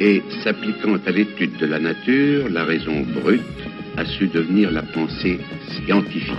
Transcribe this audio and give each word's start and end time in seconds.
et 0.00 0.22
s'appliquant 0.42 0.96
à 1.06 1.10
l'étude 1.10 1.56
de 1.58 1.66
la 1.66 1.78
nature, 1.78 2.48
la 2.50 2.64
raison 2.64 3.02
brute 3.22 3.42
a 3.96 4.04
su 4.04 4.26
devenir 4.28 4.70
la 4.70 4.82
pensée 4.82 5.38
scientifique. 5.68 6.32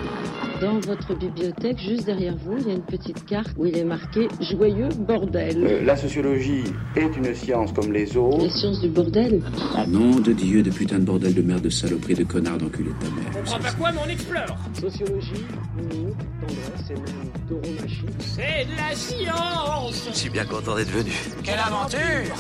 Dans 0.62 0.80
votre 0.80 1.14
bibliothèque, 1.18 1.80
juste 1.80 2.06
derrière 2.06 2.36
vous, 2.38 2.56
il 2.58 2.68
y 2.68 2.72
a 2.72 2.76
une 2.76 2.82
petite 2.86 3.26
carte 3.26 3.50
où 3.58 3.66
il 3.66 3.78
est 3.78 3.84
marqué 3.84 4.30
Joyeux 4.40 4.88
bordel. 5.00 5.58
Euh, 5.58 5.84
la 5.84 5.98
sociologie 5.98 6.64
est 6.96 7.18
une 7.18 7.36
science 7.36 7.74
comme 7.74 7.92
les 7.92 8.16
autres. 8.16 8.42
Les 8.42 8.50
sciences 8.50 8.80
du 8.80 8.88
bordel? 8.88 9.42
Ah 9.76 9.86
nom 9.86 10.18
de 10.20 10.32
Dieu, 10.32 10.64
de 10.64 10.70
putain 10.70 11.00
de 11.00 11.04
bordel 11.04 11.34
de 11.34 11.42
merde, 11.42 11.62
de 11.62 11.70
saloperie, 11.70 12.14
de 12.16 12.24
connard, 12.24 12.58
d'enculé 12.58 12.90
de 12.90 13.06
ta 13.06 13.12
mère. 13.12 13.44
On 13.54 13.60
pas 13.62 13.72
quoi, 13.74 13.92
mais 13.92 14.00
on 14.06 14.10
explore 14.10 14.58
Sociologie, 14.80 15.44
humour, 15.78 16.16
tendresse 16.40 16.90
et 16.90 16.94
même 16.94 17.32
tauromachie. 17.50 18.06
C'est 18.20 18.66
de 18.66 18.78
la 18.78 18.96
science 18.96 20.10
Je 20.14 20.18
suis 20.18 20.30
bien 20.30 20.46
content 20.46 20.76
d'être 20.78 20.92
venu. 20.92 21.12
Quelle 21.44 21.60
aventure 21.60 22.34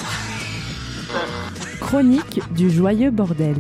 Chronique 1.79 2.41
du 2.54 2.69
joyeux 2.69 3.11
bordel. 3.11 3.55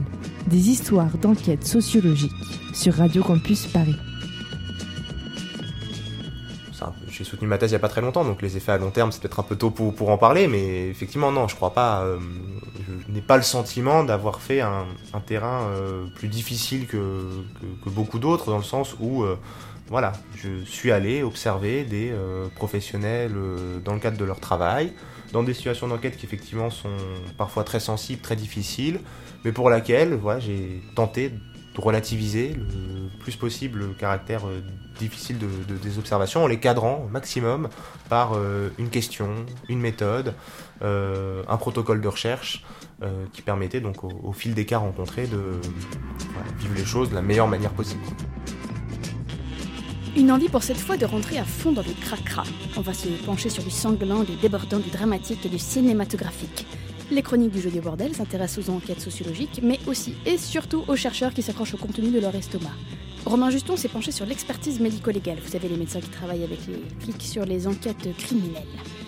Des 0.47 0.69
histoires 0.69 1.17
d'enquête 1.17 1.65
sociologique 1.65 2.31
sur 2.73 2.93
Radio 2.95 3.23
Campus 3.23 3.65
Paris. 3.67 3.95
J'ai 7.17 7.23
soutenu 7.23 7.47
ma 7.47 7.57
thèse 7.57 7.71
il 7.71 7.73
n'y 7.73 7.77
a 7.77 7.79
pas 7.79 7.87
très 7.87 8.01
longtemps, 8.01 8.25
donc 8.25 8.41
les 8.41 8.57
effets 8.57 8.73
à 8.73 8.77
long 8.77 8.91
terme, 8.91 9.09
c'est 9.13 9.21
peut-être 9.21 9.39
un 9.39 9.43
peu 9.43 9.55
tôt 9.55 9.71
pour, 9.71 10.09
en 10.09 10.17
parler, 10.17 10.49
mais 10.49 10.89
effectivement, 10.89 11.31
non, 11.31 11.47
je 11.47 11.55
crois 11.55 11.73
pas. 11.73 12.01
Euh, 12.01 12.19
je 13.07 13.13
n'ai 13.13 13.21
pas 13.21 13.37
le 13.37 13.43
sentiment 13.43 14.03
d'avoir 14.03 14.41
fait 14.41 14.59
un, 14.59 14.85
terrain 15.25 15.61
euh, 15.69 16.07
plus 16.15 16.27
difficile 16.27 16.87
que, 16.87 17.23
que, 17.85 17.89
beaucoup 17.89 18.19
d'autres, 18.19 18.51
dans 18.51 18.57
le 18.57 18.63
sens 18.63 18.97
où, 18.99 19.23
euh, 19.23 19.37
voilà, 19.87 20.11
je 20.35 20.65
suis 20.65 20.91
allé 20.91 21.23
observer 21.23 21.85
des 21.85 22.11
professionnels 22.55 23.31
dans 23.85 23.93
le 23.93 23.99
cadre 23.99 24.17
de 24.17 24.25
leur 24.25 24.41
travail, 24.41 24.91
dans 25.31 25.43
des 25.43 25.53
situations 25.53 25.87
d'enquête 25.87 26.17
qui 26.17 26.25
effectivement 26.25 26.69
sont 26.69 26.97
parfois 27.37 27.63
très 27.63 27.79
sensibles, 27.79 28.21
très 28.21 28.35
difficiles, 28.35 28.99
mais 29.45 29.51
pour 29.51 29.69
laquelle 29.69 30.15
voilà, 30.15 30.39
j'ai 30.39 30.81
tenté 30.95 31.31
de 31.75 31.81
relativiser 31.81 32.53
le 32.53 33.09
plus 33.19 33.35
possible 33.35 33.79
le 33.79 33.87
caractère 33.87 34.47
euh, 34.47 34.61
difficile 34.97 35.37
de, 35.37 35.47
de, 35.67 35.77
des 35.77 35.97
observations 35.97 36.43
en 36.43 36.47
les 36.47 36.59
cadrant 36.59 37.03
au 37.05 37.09
maximum 37.09 37.69
par 38.09 38.33
euh, 38.33 38.69
une 38.77 38.89
question, 38.89 39.29
une 39.67 39.79
méthode, 39.79 40.33
euh, 40.81 41.43
un 41.47 41.57
protocole 41.57 42.01
de 42.01 42.07
recherche 42.07 42.63
qui 43.33 43.41
permettait 43.41 43.81
donc 43.81 44.05
au, 44.05 44.31
fil 44.31 44.53
des 44.53 44.65
cas 44.65 44.77
rencontrés 44.77 45.27
de 45.27 45.59
vivre 46.59 46.73
les 46.75 46.85
choses 46.85 47.09
de 47.09 47.15
la 47.15 47.21
meilleure 47.21 47.49
manière 47.49 47.71
possible. 47.71 47.99
Une 50.15 50.31
envie 50.31 50.47
pour 50.47 50.63
cette 50.63 50.77
fois 50.77 50.95
de 50.95 51.05
rentrer 51.05 51.37
à 51.37 51.43
fond 51.43 51.73
dans 51.73 51.81
le 51.81 51.91
cracra. 52.01 52.43
On 52.77 52.81
va 52.81 52.93
se 52.93 53.09
pencher 53.25 53.49
sur 53.49 53.63
du 53.63 53.69
sanglant, 53.69 54.23
du 54.23 54.37
débordant, 54.37 54.79
du 54.79 54.89
dramatique 54.89 55.45
et 55.45 55.49
du 55.49 55.59
cinématographique. 55.59 56.65
Les 57.11 57.21
chroniques 57.21 57.51
du 57.51 57.61
jeu 57.61 57.69
du 57.69 57.81
bordel 57.81 58.15
s'intéressent 58.15 58.67
aux 58.67 58.71
enquêtes 58.71 58.99
sociologiques, 58.99 59.59
mais 59.61 59.79
aussi 59.85 60.15
et 60.25 60.39
surtout 60.39 60.83
aux 60.87 60.95
chercheurs 60.95 61.33
qui 61.33 61.43
s'accrochent 61.43 61.75
au 61.75 61.77
contenu 61.77 62.09
de 62.09 62.19
leur 62.19 62.33
estomac. 62.33 62.73
Romain 63.25 63.51
Juston 63.51 63.77
s'est 63.77 63.89
penché 63.89 64.11
sur 64.11 64.25
l'expertise 64.25 64.79
médico-légale, 64.79 65.37
vous 65.43 65.51
savez 65.51 65.67
les 65.67 65.77
médecins 65.77 65.99
qui 65.99 66.09
travaillent 66.09 66.43
avec 66.43 66.59
les 66.67 66.81
flics 66.99 67.21
sur 67.21 67.45
les 67.45 67.67
enquêtes 67.67 68.15
criminelles. 68.17 68.63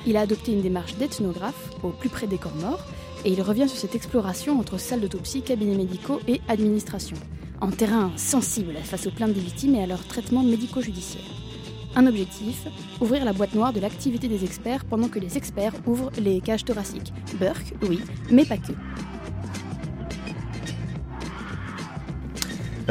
Il 0.05 0.15
a 0.15 0.21
adopté 0.21 0.51
une 0.51 0.61
démarche 0.61 0.95
d'ethnographe, 0.95 1.71
au 1.83 1.89
plus 1.89 2.09
près 2.09 2.27
des 2.27 2.37
corps 2.37 2.55
morts, 2.55 2.85
et 3.25 3.31
il 3.31 3.41
revient 3.41 3.67
sur 3.67 3.77
cette 3.77 3.95
exploration 3.95 4.59
entre 4.59 4.79
salle 4.79 5.01
d'autopsie, 5.01 5.41
cabinets 5.41 5.75
médicaux 5.75 6.19
et 6.27 6.39
administration, 6.47 7.17
en 7.61 7.71
terrain 7.71 8.11
sensible 8.15 8.75
face 8.83 9.07
aux 9.07 9.11
plaintes 9.11 9.33
des 9.33 9.41
victimes 9.41 9.75
et 9.75 9.83
à 9.83 9.87
leur 9.87 10.05
traitement 10.05 10.43
médico-judiciaire. 10.43 11.23
Un 11.97 12.05
objectif, 12.05 12.67
ouvrir 13.01 13.25
la 13.25 13.33
boîte 13.33 13.55
noire 13.55 13.73
de 13.73 13.79
l'activité 13.79 14.27
des 14.27 14.43
experts 14.43 14.85
pendant 14.85 15.07
que 15.07 15.17
les 15.17 15.35
experts 15.35 15.73
ouvrent 15.87 16.11
les 16.19 16.41
cages 16.41 16.63
thoraciques. 16.63 17.11
Burke, 17.39 17.73
oui, 17.89 18.01
mais 18.29 18.45
pas 18.45 18.57
que. 18.57 18.73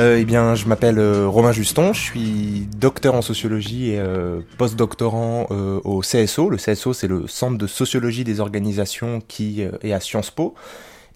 Euh, 0.00 0.18
eh 0.18 0.24
bien, 0.24 0.56
je 0.56 0.66
m'appelle 0.66 0.98
euh, 0.98 1.28
Romain 1.28 1.52
Juston, 1.52 1.92
je 1.92 2.00
suis 2.00 2.68
docteur 2.76 3.14
en 3.14 3.22
sociologie 3.22 3.90
et 3.90 4.00
euh, 4.00 4.40
post-doctorant 4.58 5.46
euh, 5.52 5.80
au 5.84 6.00
CSO. 6.00 6.50
Le 6.50 6.56
CSO, 6.56 6.92
c'est 6.92 7.06
le 7.06 7.28
Centre 7.28 7.58
de 7.58 7.68
sociologie 7.68 8.24
des 8.24 8.40
organisations 8.40 9.22
qui 9.28 9.62
est 9.62 9.92
à 9.92 10.00
Sciences 10.00 10.32
Po. 10.32 10.56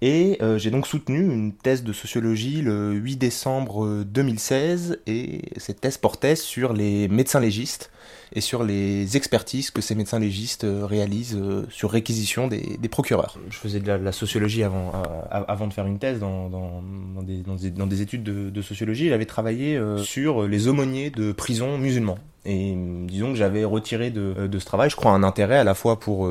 Et 0.02 0.38
euh, 0.40 0.56
j'ai 0.58 0.70
donc 0.70 0.86
soutenu 0.86 1.20
une 1.20 1.52
thèse 1.52 1.84
de 1.84 1.92
sociologie 1.92 2.62
le 2.62 2.92
8 2.92 3.16
décembre 3.16 4.02
2016 4.04 5.00
et 5.06 5.42
cette 5.58 5.80
thèse 5.80 5.98
portait 5.98 6.36
sur 6.36 6.72
les 6.72 7.06
médecins 7.08 7.40
légistes 7.40 7.90
et 8.32 8.40
sur 8.40 8.62
les 8.62 9.16
expertises 9.16 9.70
que 9.70 9.80
ces 9.80 9.94
médecins 9.94 10.18
légistes 10.18 10.64
réalisent 10.64 11.36
euh, 11.36 11.66
sur 11.70 11.90
réquisition 11.90 12.46
des, 12.46 12.78
des, 12.78 12.88
procureurs. 12.88 13.38
Je 13.50 13.56
faisais 13.56 13.80
de 13.80 13.88
la, 13.88 13.98
de 13.98 14.04
la 14.04 14.12
sociologie 14.12 14.62
avant, 14.62 14.92
euh, 14.94 15.42
avant 15.48 15.66
de 15.66 15.72
faire 15.72 15.86
une 15.86 15.98
thèse 15.98 16.20
dans, 16.20 16.48
dans, 16.48 16.82
dans, 17.14 17.22
des, 17.22 17.70
dans, 17.70 17.86
des, 17.86 18.02
études 18.02 18.22
de, 18.22 18.50
de 18.50 18.62
sociologie. 18.62 19.08
J'avais 19.08 19.26
travaillé 19.26 19.76
euh, 19.76 19.98
sur 19.98 20.46
les 20.46 20.68
aumôniers 20.68 21.10
de 21.10 21.32
prison 21.32 21.76
musulmans. 21.78 22.18
Et 22.46 22.74
disons 23.06 23.32
que 23.32 23.38
j'avais 23.38 23.64
retiré 23.64 24.10
de, 24.10 24.46
de 24.46 24.58
ce 24.58 24.64
travail, 24.64 24.88
je 24.88 24.96
crois, 24.96 25.12
un 25.12 25.22
intérêt 25.22 25.58
à 25.58 25.64
la 25.64 25.74
fois 25.74 26.00
pour 26.00 26.26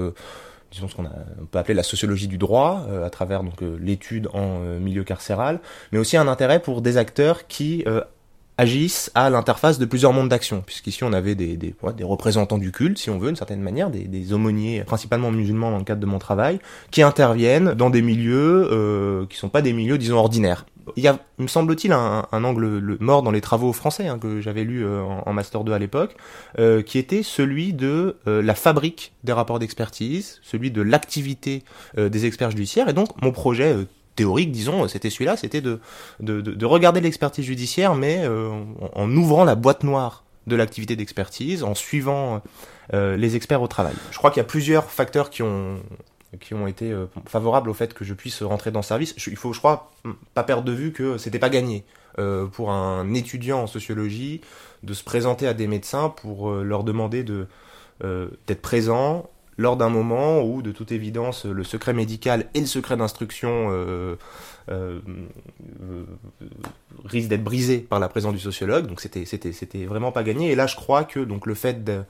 disons 0.71 0.87
ce 0.87 0.95
qu'on 0.95 1.03
peut 1.51 1.59
appeler 1.59 1.73
la 1.73 1.83
sociologie 1.83 2.27
du 2.27 2.37
droit 2.37 2.85
euh, 2.89 3.05
à 3.05 3.09
travers 3.09 3.43
donc 3.43 3.61
euh, 3.61 3.77
l'étude 3.81 4.27
en 4.33 4.61
euh, 4.61 4.79
milieu 4.79 5.03
carcéral, 5.03 5.59
mais 5.91 5.99
aussi 5.99 6.17
un 6.17 6.27
intérêt 6.27 6.59
pour 6.59 6.81
des 6.81 6.97
acteurs 6.97 7.47
qui 7.47 7.83
agissent 8.57 9.09
à 9.15 9.29
l'interface 9.29 9.79
de 9.79 9.85
plusieurs 9.85 10.11
mondes 10.11 10.27
d'action, 10.27 10.61
puisqu'ici 10.61 11.03
on 11.05 11.13
avait 11.13 11.35
des, 11.35 11.55
des, 11.55 11.73
représentants 12.01 12.57
du 12.57 12.71
culte, 12.71 12.97
si 12.97 13.09
on 13.09 13.17
veut, 13.17 13.27
d'une 13.27 13.37
certaine 13.37 13.61
manière, 13.61 13.89
des, 13.89 14.03
des, 14.03 14.33
aumôniers, 14.33 14.83
principalement 14.83 15.31
musulmans 15.31 15.71
dans 15.71 15.77
le 15.77 15.85
cadre 15.85 16.01
de 16.01 16.05
mon 16.05 16.19
travail, 16.19 16.59
qui 16.91 17.01
interviennent 17.01 17.73
dans 17.73 17.89
des 17.89 18.01
milieux 18.01 19.25
qui 19.29 19.37
sont 19.37 19.49
pas 19.49 19.61
des 19.61 19.71
milieux, 19.71 19.97
disons, 19.97 20.17
ordinaires. 20.17 20.65
Il 20.95 21.03
y 21.03 21.07
a, 21.07 21.19
me 21.37 21.47
semble-t-il, 21.47 21.91
un, 21.91 22.25
angle 22.31 22.77
le, 22.79 22.97
mort 22.99 23.23
dans 23.23 23.31
les 23.31 23.41
travaux 23.41 23.73
français 23.73 24.07
hein, 24.07 24.19
que 24.19 24.41
j'avais 24.41 24.63
lu 24.63 24.85
euh, 24.85 25.01
en, 25.03 25.33
master 25.33 25.63
2 25.63 25.73
à 25.73 25.79
l'époque, 25.79 26.15
euh, 26.57 26.81
qui 26.81 26.97
était 26.97 27.23
celui 27.23 27.73
de 27.73 28.17
euh, 28.27 28.41
la 28.41 28.55
fabrique 28.55 29.13
des 29.23 29.33
rapports 29.33 29.59
d'expertise, 29.59 30.39
celui 30.43 30.71
de 30.71 30.81
l'activité 30.81 31.63
des 31.97 32.25
experts 32.25 32.51
judiciaires, 32.51 32.89
et 32.89 32.93
donc 32.93 33.09
mon 33.21 33.31
projet 33.31 33.75
théorique, 34.15 34.51
disons, 34.51 34.87
c'était 34.87 35.09
celui-là, 35.09 35.37
c'était 35.37 35.61
de, 35.61 35.79
de, 36.19 36.41
de, 36.41 36.51
de, 36.51 36.65
regarder 36.65 37.01
l'expertise 37.01 37.45
judiciaire, 37.45 37.95
mais 37.95 38.27
en, 38.27 39.11
ouvrant 39.15 39.43
la 39.43 39.55
boîte 39.55 39.83
noire 39.83 40.23
de 40.47 40.55
l'activité 40.55 40.95
d'expertise, 40.95 41.63
en 41.63 41.75
suivant 41.75 42.41
les 42.93 43.35
experts 43.35 43.61
au 43.61 43.67
travail. 43.67 43.93
Je 44.11 44.17
crois 44.17 44.31
qu'il 44.31 44.39
y 44.39 44.45
a 44.45 44.47
plusieurs 44.47 44.89
facteurs 44.91 45.29
qui 45.29 45.43
ont 45.43 45.79
qui 46.37 46.53
ont 46.53 46.67
été 46.67 46.91
euh, 46.91 47.07
favorables 47.25 47.69
au 47.69 47.73
fait 47.73 47.93
que 47.93 48.05
je 48.05 48.13
puisse 48.13 48.43
rentrer 48.43 48.71
dans 48.71 48.81
ce 48.81 48.89
service. 48.89 49.15
Il 49.27 49.35
faut, 49.35 49.53
je 49.53 49.59
crois, 49.59 49.91
pas 50.33 50.43
perdre 50.43 50.63
de 50.63 50.71
vue 50.71 50.91
que 50.91 51.17
c'était 51.17 51.39
pas 51.39 51.49
gagné 51.49 51.83
euh, 52.19 52.45
pour 52.45 52.71
un 52.71 53.13
étudiant 53.13 53.63
en 53.63 53.67
sociologie 53.67 54.41
de 54.83 54.93
se 54.93 55.03
présenter 55.03 55.47
à 55.47 55.53
des 55.53 55.67
médecins 55.67 56.09
pour 56.09 56.51
euh, 56.51 56.63
leur 56.63 56.83
demander 56.83 57.23
de 57.23 57.47
d'être 58.47 58.61
présent 58.61 59.29
lors 59.59 59.75
d'un 59.75 59.89
moment 59.89 60.41
où, 60.41 60.61
de 60.61 60.71
toute 60.71 60.93
évidence, 60.93 61.43
le 61.43 61.65
secret 61.65 61.91
médical 61.91 62.45
et 62.53 62.61
le 62.61 62.65
secret 62.65 62.95
d'instruction 62.95 63.67
euh, 63.69 64.15
euh, 64.71 65.01
euh, 65.81 66.05
risquent 67.03 67.27
d'être 67.27 67.43
brisés 67.43 67.79
par 67.79 67.99
la 67.99 68.07
présence 68.07 68.31
du 68.31 68.39
sociologue. 68.39 68.87
Donc 68.87 69.01
c'était 69.01 69.85
vraiment 69.85 70.13
pas 70.13 70.23
gagné. 70.23 70.49
Et 70.49 70.55
là, 70.55 70.65
je 70.65 70.77
crois 70.77 71.03
que 71.03 71.19
donc 71.19 71.45
le 71.45 71.55
fait 71.55 71.83
de 71.83 72.05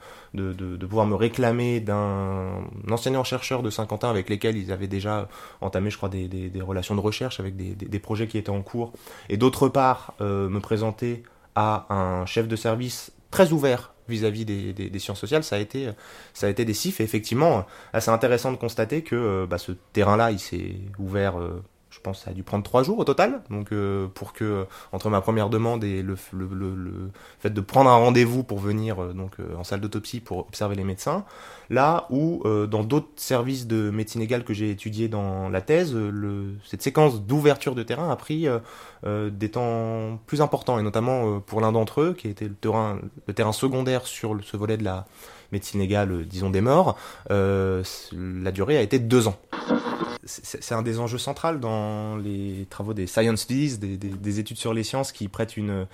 pouvoir 0.86 1.06
me 1.06 1.16
réclamer 1.16 1.80
d'un 1.80 2.68
enseignant 2.88 3.24
chercheur 3.24 3.64
de 3.64 3.70
Saint-Quentin 3.70 4.10
avec 4.10 4.30
lesquels 4.30 4.56
ils 4.56 4.70
avaient 4.70 4.86
déjà 4.86 5.28
entamé, 5.60 5.90
je 5.90 5.96
crois, 5.96 6.08
des, 6.08 6.52
relations 6.60 6.94
de 6.94 7.00
recherche 7.00 7.40
avec 7.40 7.56
des, 7.56 7.98
projets 7.98 8.28
qui 8.28 8.38
étaient 8.38 8.50
en 8.50 8.62
cours, 8.62 8.92
et 9.28 9.36
d'autre 9.36 9.68
part 9.68 10.14
me 10.20 10.60
présenter 10.60 11.24
à 11.56 11.92
un 11.92 12.26
chef 12.26 12.46
de 12.46 12.54
service 12.54 13.10
très 13.32 13.52
ouvert 13.52 13.92
vis-à-vis 14.10 14.44
-vis 14.44 14.90
des, 14.90 14.98
sciences 14.98 15.20
sociales, 15.20 15.44
ça 15.44 15.56
a 15.56 15.58
été, 15.58 15.88
ça. 16.34 16.48
Et 17.00 17.04
effectivement, 17.04 17.66
c'est 17.98 18.10
intéressant 18.10 18.52
de 18.52 18.56
constater 18.56 19.02
que 19.02 19.16
euh, 19.16 19.46
bah, 19.46 19.58
ce 19.58 19.72
terrain-là, 19.92 20.30
il 20.30 20.38
s'est 20.38 20.76
ouvert. 20.98 21.36
Euh, 21.90 22.00
je 22.00 22.00
pense 22.00 22.18
que 22.18 22.24
ça 22.24 22.30
a 22.30 22.34
dû 22.34 22.42
prendre 22.42 22.64
trois 22.64 22.82
jours 22.82 22.98
au 22.98 23.04
total, 23.04 23.42
donc 23.50 23.72
euh, 23.72 24.06
pour 24.14 24.32
que 24.32 24.66
entre 24.92 25.10
ma 25.10 25.20
première 25.20 25.50
demande 25.50 25.84
et 25.84 26.02
le, 26.02 26.16
le, 26.32 26.46
le, 26.46 26.74
le 26.74 27.10
fait 27.40 27.50
de 27.50 27.60
prendre 27.60 27.90
un 27.90 27.96
rendez-vous 27.96 28.42
pour 28.42 28.58
venir 28.58 29.02
euh, 29.02 29.12
donc 29.12 29.32
euh, 29.40 29.54
en 29.56 29.64
salle 29.64 29.80
d'autopsie 29.80 30.20
pour 30.20 30.38
observer 30.38 30.76
les 30.76 30.84
médecins, 30.84 31.24
là 31.68 32.06
où 32.10 32.42
euh, 32.44 32.66
dans 32.66 32.84
d'autres 32.84 33.08
services 33.16 33.66
de 33.66 33.90
médecine 33.90 34.22
égale 34.22 34.44
que 34.44 34.54
j'ai 34.54 34.70
étudié 34.70 35.08
dans 35.08 35.48
la 35.48 35.60
thèse, 35.60 35.96
cette 36.64 36.82
séquence 36.82 37.22
d'ouverture 37.22 37.74
de 37.74 37.82
terrain 37.82 38.10
a 38.10 38.16
pris 38.16 38.46
des 39.04 39.50
temps 39.50 40.18
plus 40.26 40.40
importants 40.40 40.78
et 40.78 40.82
notamment 40.82 41.40
pour 41.40 41.60
l'un 41.60 41.72
d'entre 41.72 42.00
eux 42.00 42.14
qui 42.14 42.28
était 42.28 42.46
le 42.46 42.54
terrain, 42.54 42.98
le 43.26 43.34
terrain 43.34 43.52
secondaire 43.52 44.06
sur 44.06 44.36
ce 44.42 44.56
volet 44.56 44.76
de 44.76 44.84
la 44.84 45.06
médecine 45.52 45.80
égale, 45.80 46.26
disons 46.26 46.50
des 46.50 46.60
morts, 46.60 46.96
la 47.28 48.52
durée 48.52 48.76
a 48.76 48.82
été 48.82 48.98
de 48.98 49.06
deux 49.06 49.28
ans. 49.28 49.36
C'est 50.24 50.74
un 50.74 50.82
des 50.82 50.98
enjeux 50.98 51.18
centraux 51.18 51.54
dans 51.54 52.16
les 52.16 52.66
travaux 52.68 52.92
des 52.92 53.06
science 53.06 53.40
studies, 53.40 53.78
des, 53.78 53.96
des, 53.96 54.08
des 54.08 54.38
études 54.38 54.58
sur 54.58 54.74
les 54.74 54.84
sciences 54.84 55.12
qui 55.12 55.28
prêtent 55.28 55.56
une, 55.56 55.86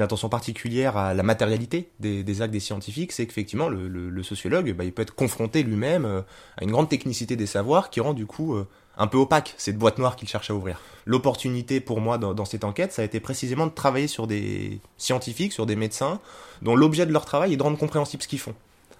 attention 0.00 0.28
particulière 0.28 0.96
à 0.96 1.14
la 1.14 1.22
matérialité 1.22 1.90
des, 2.00 2.42
actes 2.42 2.52
des 2.52 2.60
scientifiques, 2.60 3.12
c'est 3.12 3.26
qu'effectivement 3.26 3.68
le, 3.68 4.22
sociologue, 4.22 4.72
bah, 4.72 4.84
il 4.84 4.92
peut 4.92 5.02
être 5.02 5.14
confronté 5.14 5.62
lui-même 5.62 6.04
euh, 6.04 6.22
à 6.56 6.64
une 6.64 6.70
grande 6.70 6.88
technicité 6.88 7.36
des 7.36 7.46
savoirs 7.46 7.90
qui 7.90 8.00
rend 8.00 8.14
du 8.14 8.26
coup 8.26 8.54
euh, 8.54 8.66
un 8.96 9.06
peu 9.06 9.18
opaque 9.18 9.54
cette 9.58 9.78
boîte 9.78 9.98
noire 9.98 10.16
qu'il 10.16 10.28
cherche 10.28 10.50
à 10.50 10.54
ouvrir. 10.54 10.80
L'opportunité 11.04 11.80
pour 11.80 12.00
moi 12.00 12.18
dans, 12.18 12.34
dans, 12.34 12.46
cette 12.46 12.64
enquête, 12.64 12.92
ça 12.92 13.02
a 13.02 13.04
été 13.04 13.20
précisément 13.20 13.66
de 13.66 13.72
travailler 13.72 14.08
sur 14.08 14.26
des 14.26 14.80
scientifiques, 14.96 15.52
sur 15.52 15.66
des 15.66 15.76
médecins, 15.76 16.20
dont 16.62 16.74
l'objet 16.74 17.06
de 17.06 17.12
leur 17.12 17.26
travail 17.26 17.52
est 17.52 17.56
de 17.56 17.62
rendre 17.62 17.78
compréhensible 17.78 18.22
ce 18.22 18.28
qu'ils 18.28 18.40
font. 18.40 18.54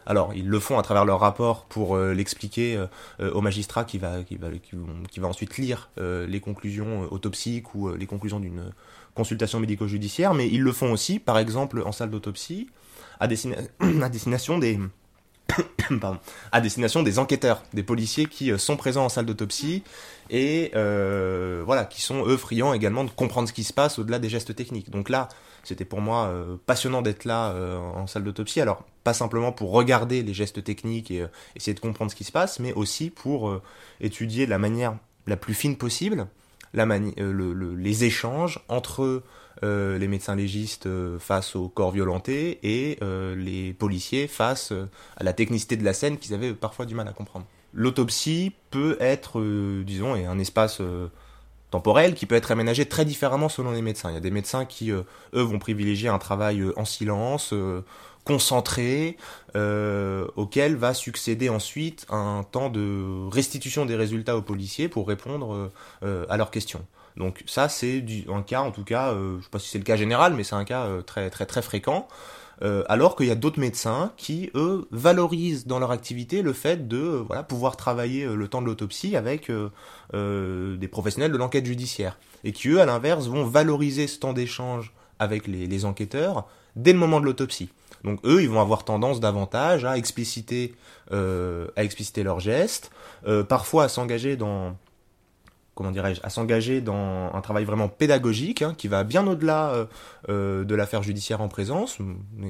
Alors, 0.06 0.32
ils 0.34 0.48
le 0.48 0.60
font 0.60 0.78
à 0.78 0.82
travers 0.82 1.04
leur 1.04 1.20
rapport 1.20 1.64
pour 1.64 1.96
euh, 1.96 2.14
l'expliquer 2.14 2.76
euh, 3.20 3.30
au 3.32 3.40
magistrat 3.40 3.84
qui 3.84 3.98
va, 3.98 4.20
ensuite 5.22 5.58
lire 5.58 5.90
euh, 5.98 6.26
les 6.26 6.40
conclusions 6.40 7.08
autopsiques 7.10 7.74
ou 7.74 7.92
les 7.92 8.06
conclusions 8.06 8.38
d'une 8.38 8.72
consultation 9.14 9.58
médico-judiciaire, 9.58 10.32
mais 10.34 10.48
ils 10.48 10.62
le 10.62 10.72
font 10.72 10.92
aussi, 10.92 11.18
par 11.18 11.38
exemple, 11.38 11.82
en 11.84 11.92
salle 11.92 12.10
d'autopsie, 12.10 12.68
à, 13.18 13.26
destina 13.28 13.56
à 16.52 16.60
destination 16.60 17.02
des 17.02 17.18
enquêteurs, 17.18 17.62
des 17.72 17.82
policiers 17.82 18.26
qui 18.26 18.50
euh, 18.50 18.58
sont 18.58 18.76
présents 18.76 19.04
en 19.04 19.08
salle 19.08 19.26
d'autopsie 19.26 19.82
et 20.30 20.70
euh, 20.74 21.62
voilà, 21.64 21.84
qui 21.84 22.02
sont 22.02 22.26
eux 22.26 22.36
friands 22.36 22.72
également 22.72 23.04
de 23.04 23.10
comprendre 23.10 23.48
ce 23.48 23.52
qui 23.52 23.64
se 23.64 23.72
passe 23.72 23.98
au-delà 23.98 24.18
des 24.18 24.28
gestes 24.28 24.54
techniques. 24.54 24.90
Donc 24.90 25.08
là, 25.08 25.28
c'était 25.66 25.84
pour 25.84 26.00
moi 26.00 26.26
euh, 26.26 26.56
passionnant 26.66 27.02
d'être 27.02 27.24
là 27.24 27.50
euh, 27.50 27.78
en 27.78 28.06
salle 28.06 28.24
d'autopsie. 28.24 28.60
Alors 28.60 28.84
pas 29.04 29.14
simplement 29.14 29.52
pour 29.52 29.72
regarder 29.72 30.22
les 30.22 30.34
gestes 30.34 30.62
techniques 30.62 31.10
et 31.10 31.22
euh, 31.22 31.28
essayer 31.56 31.74
de 31.74 31.80
comprendre 31.80 32.10
ce 32.10 32.16
qui 32.16 32.24
se 32.24 32.32
passe, 32.32 32.58
mais 32.60 32.72
aussi 32.72 33.10
pour 33.10 33.60
étudier 34.00 34.46
de 34.46 34.50
la 34.50 34.58
manière 34.58 34.96
la 35.26 35.36
plus 35.36 35.54
fine 35.54 35.76
possible 35.76 36.26
les 36.74 38.04
échanges 38.04 38.60
entre 38.68 39.22
les 39.62 40.08
médecins 40.08 40.36
légistes 40.36 40.88
face 41.18 41.56
au 41.56 41.68
corps 41.70 41.90
violenté 41.90 42.58
et 42.62 42.98
les 43.34 43.72
policiers 43.72 44.26
face 44.26 44.74
à 45.16 45.24
la 45.24 45.32
technicité 45.32 45.78
de 45.78 45.84
la 45.84 45.94
scène 45.94 46.18
qu'ils 46.18 46.34
avaient 46.34 46.52
parfois 46.52 46.84
du 46.84 46.94
mal 46.94 47.08
à 47.08 47.12
comprendre. 47.12 47.46
L'autopsie 47.72 48.52
peut 48.70 48.98
être, 49.00 49.40
disons, 49.84 50.12
un 50.12 50.38
espace 50.38 50.82
temporel 51.70 52.14
qui 52.14 52.26
peut 52.26 52.34
être 52.34 52.50
aménagé 52.50 52.86
très 52.86 53.04
différemment 53.04 53.48
selon 53.48 53.72
les 53.72 53.82
médecins. 53.82 54.10
Il 54.10 54.14
y 54.14 54.18
a 54.18 54.20
des 54.20 54.30
médecins 54.30 54.64
qui, 54.64 54.90
eux, 54.90 55.04
vont 55.32 55.58
privilégier 55.58 56.08
un 56.08 56.18
travail 56.18 56.62
en 56.76 56.84
silence, 56.84 57.52
concentré, 58.24 59.16
euh, 59.54 60.26
auquel 60.36 60.76
va 60.76 60.94
succéder 60.94 61.48
ensuite 61.48 62.06
un 62.10 62.44
temps 62.50 62.70
de 62.70 63.28
restitution 63.30 63.86
des 63.86 63.96
résultats 63.96 64.36
aux 64.36 64.42
policiers 64.42 64.88
pour 64.88 65.06
répondre 65.06 65.70
euh, 66.02 66.26
à 66.28 66.36
leurs 66.36 66.50
questions. 66.50 66.84
Donc 67.16 67.42
ça, 67.46 67.68
c'est 67.68 68.04
un 68.28 68.42
cas, 68.42 68.60
en 68.60 68.70
tout 68.70 68.84
cas, 68.84 69.12
euh, 69.12 69.38
je 69.38 69.44
sais 69.44 69.50
pas 69.50 69.58
si 69.58 69.68
c'est 69.68 69.78
le 69.78 69.84
cas 69.84 69.96
général, 69.96 70.34
mais 70.34 70.44
c'est 70.44 70.54
un 70.54 70.64
cas 70.64 70.84
euh, 70.84 71.02
très 71.02 71.30
très 71.30 71.46
très 71.46 71.62
fréquent. 71.62 72.08
Euh, 72.62 72.84
alors 72.88 73.16
qu'il 73.16 73.26
y 73.26 73.30
a 73.30 73.34
d'autres 73.34 73.60
médecins 73.60 74.12
qui, 74.16 74.50
eux, 74.54 74.88
valorisent 74.90 75.66
dans 75.66 75.78
leur 75.78 75.90
activité 75.90 76.42
le 76.42 76.52
fait 76.52 76.88
de 76.88 77.24
euh, 77.30 77.42
pouvoir 77.42 77.76
travailler 77.76 78.24
euh, 78.24 78.34
le 78.34 78.48
temps 78.48 78.62
de 78.62 78.66
l'autopsie 78.66 79.16
avec 79.16 79.50
euh, 79.50 80.76
des 80.76 80.88
professionnels 80.88 81.32
de 81.32 81.36
l'enquête 81.36 81.66
judiciaire. 81.66 82.18
Et 82.44 82.52
qui, 82.52 82.68
eux, 82.68 82.80
à 82.80 82.86
l'inverse, 82.86 83.26
vont 83.26 83.44
valoriser 83.44 84.06
ce 84.06 84.18
temps 84.18 84.32
d'échange 84.32 84.92
avec 85.18 85.46
les, 85.46 85.84
enquêteurs 85.84 86.46
dès 86.76 86.92
le 86.92 86.98
moment 86.98 87.20
de 87.20 87.24
l'autopsie. 87.24 87.70
Donc 88.04 88.20
eux, 88.24 88.42
ils 88.42 88.48
vont 88.48 88.60
avoir 88.60 88.84
tendance 88.84 89.18
davantage 89.18 89.84
à 89.84 89.96
expliciter, 89.96 90.74
à 91.10 91.82
expliciter 91.82 92.22
leurs 92.22 92.38
gestes, 92.38 92.92
parfois 93.48 93.84
à 93.84 93.88
s'engager 93.88 94.36
dans 94.36 94.76
comment 95.76 95.92
dirais-je, 95.92 96.20
à 96.24 96.30
s'engager 96.30 96.80
dans 96.80 97.30
un 97.32 97.40
travail 97.42 97.64
vraiment 97.64 97.88
pédagogique 97.88 98.62
hein, 98.62 98.74
qui 98.76 98.88
va 98.88 99.04
bien 99.04 99.24
au-delà 99.26 99.70
euh, 99.70 99.84
euh, 100.30 100.64
de 100.64 100.74
l'affaire 100.74 101.02
judiciaire 101.02 101.40
en 101.42 101.48
présence. 101.48 101.98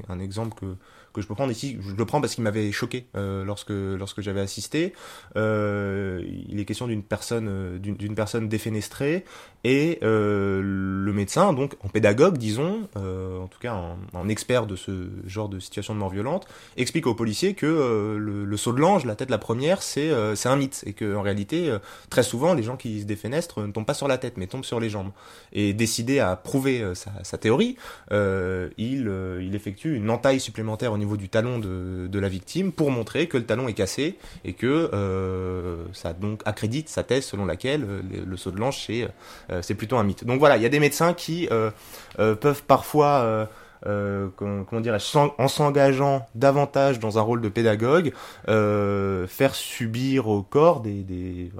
Un 0.08 0.20
exemple 0.20 0.54
que, 0.58 0.76
que 1.16 1.22
je 1.22 1.26
peux 1.26 1.34
prendre 1.34 1.50
ici, 1.50 1.78
je 1.80 1.94
le 1.94 2.04
prends 2.04 2.20
parce 2.20 2.34
qu'il 2.34 2.44
m'avait 2.44 2.70
choqué 2.72 3.06
euh, 3.16 3.42
lorsque 3.42 3.70
lorsque 3.70 4.20
j'avais 4.20 4.42
assisté. 4.42 4.92
Euh, 5.36 6.22
il 6.48 6.60
est 6.60 6.66
question 6.66 6.86
d'une 6.86 7.02
personne 7.02 7.48
euh, 7.48 7.78
d'une 7.78 8.14
personne 8.14 8.48
défenestrée 8.48 9.24
et 9.64 9.98
le 10.02 11.12
médecin, 11.12 11.52
donc 11.52 11.74
en 11.82 11.88
pédagogue, 11.88 12.36
disons, 12.36 12.88
en 12.94 13.48
tout 13.48 13.58
cas 13.58 13.74
en, 14.12 14.28
expert 14.28 14.66
de 14.66 14.76
ce 14.76 15.08
genre 15.26 15.48
de 15.48 15.58
situation 15.58 15.94
de 15.94 15.98
mort 15.98 16.10
violente, 16.10 16.46
explique 16.76 17.06
aux 17.06 17.14
policiers 17.14 17.54
que 17.54 18.16
le, 18.16 18.56
saut 18.56 18.72
de 18.72 18.80
l'ange, 18.80 19.04
la 19.06 19.16
tête 19.16 19.30
la 19.30 19.38
première, 19.38 19.82
c'est 19.82 20.10
c'est 20.36 20.48
un 20.48 20.56
mythe 20.56 20.84
et 20.86 20.92
que 20.92 21.16
en 21.16 21.22
réalité 21.22 21.76
très 22.10 22.22
souvent 22.22 22.54
les 22.54 22.62
gens 22.62 22.76
qui 22.76 23.00
se 23.00 23.06
défenestrent 23.06 23.66
ne 23.66 23.72
tombent 23.72 23.86
pas 23.86 23.94
sur 23.94 24.06
la 24.06 24.18
tête 24.18 24.36
mais 24.36 24.46
tombent 24.46 24.64
sur 24.64 24.78
les 24.78 24.90
jambes. 24.90 25.10
Et 25.52 25.72
décidé 25.72 26.20
à 26.20 26.36
prouver 26.36 26.92
sa, 26.94 27.12
sa 27.24 27.38
théorie, 27.38 27.76
il 28.12 29.10
il 29.40 29.54
effectue 29.54 29.96
une 29.96 30.10
entaille 30.10 30.38
supplémentaire 30.38 30.92
au 30.92 30.98
niveau 30.98 31.05
du 31.14 31.28
talon 31.28 31.60
de, 31.60 32.18
la 32.18 32.28
victime 32.28 32.72
pour 32.72 32.90
montrer 32.90 33.28
que 33.28 33.36
le 33.36 33.44
talon 33.44 33.68
est 33.68 33.74
cassé 33.74 34.16
et 34.44 34.54
que 34.54 34.90
euh, 34.92 35.84
ça 35.92 36.14
donc 36.14 36.40
accrédite 36.46 36.88
sa 36.88 37.04
thèse 37.04 37.26
selon 37.26 37.44
laquelle 37.44 37.84
euh, 37.84 38.00
le, 38.26 38.36
saut 38.36 38.50
de 38.50 38.58
l'ange 38.58 38.82
c'est 38.86 39.06
euh, 39.50 39.60
c'est 39.62 39.74
plutôt 39.74 39.96
un 39.98 40.04
mythe. 40.04 40.24
Donc 40.24 40.38
voilà, 40.38 40.56
il 40.56 40.62
y 40.62 40.66
a 40.66 40.70
des 40.70 40.80
médecins 40.80 41.12
qui 41.12 41.48
peuvent 42.16 42.62
parfois 42.66 43.48
comment, 43.84 44.80
dirais-je, 44.80 45.18
en 45.18 45.48
s'engageant 45.48 46.26
davantage 46.34 46.98
dans 46.98 47.18
un 47.18 47.22
rôle 47.22 47.40
de 47.40 47.48
pédagogue, 47.48 48.12
faire 48.46 49.54
subir 49.54 50.28
au 50.28 50.42
corps 50.42 50.80
des, 50.80 51.50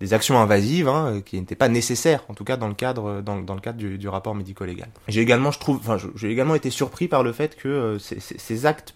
des 0.00 0.12
actions 0.12 0.38
invasives 0.38 0.88
hein, 0.88 1.22
qui 1.24 1.38
n'étaient 1.38 1.54
pas 1.54 1.68
nécessaires, 1.68 2.24
en 2.28 2.34
tout 2.34 2.44
cas 2.44 2.56
dans 2.56 2.68
le 2.68 2.74
cadre 2.74 3.20
dans, 3.22 3.40
dans 3.40 3.54
le 3.54 3.60
cadre 3.60 3.78
du, 3.78 4.08
rapport 4.08 4.34
médico-légal. 4.34 4.88
J'ai 5.08 5.20
également, 5.20 5.50
je 5.50 5.58
trouve, 5.58 5.78
enfin, 5.78 5.96
j'ai 6.14 6.30
également 6.30 6.54
été 6.54 6.70
surpris 6.70 7.08
par 7.08 7.22
le 7.22 7.32
fait 7.32 7.56
que 7.56 7.68
euh, 7.68 7.98
ces, 7.98 8.66
actes 8.66 8.94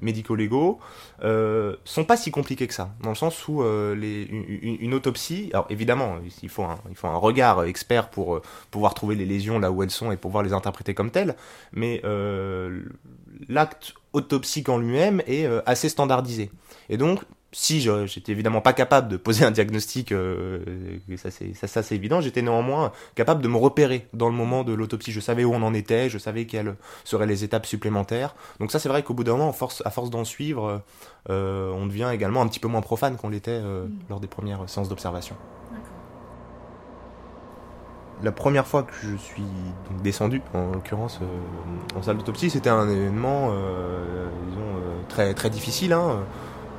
médico-légaux 0.00 0.78
euh, 1.22 1.76
sont 1.84 2.04
pas 2.04 2.16
si 2.16 2.30
compliqués 2.30 2.66
que 2.66 2.74
ça, 2.74 2.94
dans 3.02 3.10
le 3.10 3.14
sens 3.14 3.48
où 3.48 3.62
euh, 3.62 3.94
les, 3.94 4.22
une, 4.22 4.94
autopsie, 4.94 5.50
alors 5.52 5.66
évidemment, 5.70 6.16
il 6.42 6.48
faut 6.48 6.64
un, 6.64 6.78
il 6.88 6.96
faut 6.96 7.08
un 7.08 7.16
regard 7.16 7.64
expert 7.64 8.08
pour 8.08 8.36
euh, 8.36 8.42
pouvoir 8.70 8.94
trouver 8.94 9.14
les 9.14 9.26
lésions 9.26 9.58
là 9.58 9.70
où 9.70 9.82
elles 9.82 9.90
sont 9.90 10.12
et 10.12 10.16
pouvoir 10.16 10.42
les 10.42 10.52
interpréter 10.52 10.94
comme 10.94 11.10
telles, 11.10 11.36
mais 11.72 12.00
euh, 12.04 12.82
l'acte 13.48 13.94
autopsique 14.12 14.68
en 14.68 14.78
lui-même 14.78 15.22
est 15.26 15.46
euh, 15.46 15.60
assez 15.66 15.88
standardisé. 15.88 16.50
Et 16.88 16.96
donc, 16.96 17.20
si 17.58 17.80
j'étais 17.80 18.32
évidemment 18.32 18.60
pas 18.60 18.74
capable 18.74 19.08
de 19.08 19.16
poser 19.16 19.46
un 19.46 19.50
diagnostic, 19.50 20.12
euh, 20.12 20.60
ça 21.16 21.30
c'est 21.30 21.54
ça, 21.54 21.66
ça 21.66 21.82
c'est 21.82 21.94
évident, 21.94 22.20
j'étais 22.20 22.42
néanmoins 22.42 22.92
capable 23.14 23.40
de 23.40 23.48
me 23.48 23.56
repérer 23.56 24.06
dans 24.12 24.28
le 24.28 24.34
moment 24.34 24.62
de 24.62 24.74
l'autopsie. 24.74 25.10
Je 25.10 25.20
savais 25.20 25.42
où 25.42 25.54
on 25.54 25.62
en 25.62 25.72
était, 25.72 26.10
je 26.10 26.18
savais 26.18 26.44
quelles 26.44 26.76
seraient 27.04 27.26
les 27.26 27.44
étapes 27.44 27.64
supplémentaires. 27.64 28.34
Donc 28.60 28.70
ça 28.72 28.78
c'est 28.78 28.90
vrai 28.90 29.02
qu'au 29.02 29.14
bout 29.14 29.24
d'un 29.24 29.38
moment, 29.38 29.54
force, 29.54 29.82
à 29.86 29.90
force 29.90 30.10
d'en 30.10 30.26
suivre, 30.26 30.82
euh, 31.30 31.72
on 31.72 31.86
devient 31.86 32.10
également 32.12 32.42
un 32.42 32.46
petit 32.46 32.60
peu 32.60 32.68
moins 32.68 32.82
profane 32.82 33.16
qu'on 33.16 33.30
l'était 33.30 33.52
euh, 33.52 33.86
mmh. 33.86 33.90
lors 34.10 34.20
des 34.20 34.28
premières 34.28 34.68
séances 34.68 34.90
d'observation. 34.90 35.34
La 38.22 38.32
première 38.32 38.66
fois 38.66 38.82
que 38.82 38.92
je 39.02 39.16
suis 39.16 39.44
donc 39.90 40.02
descendu, 40.02 40.42
en 40.52 40.72
l'occurrence 40.72 41.20
euh, 41.22 41.98
en 41.98 42.02
salle 42.02 42.18
d'autopsie, 42.18 42.50
c'était 42.50 42.70
un 42.70 42.88
événement, 42.88 43.48
euh, 43.50 44.28
disons, 44.48 45.06
très 45.08 45.32
très 45.32 45.48
difficile. 45.48 45.94
Hein, 45.94 46.20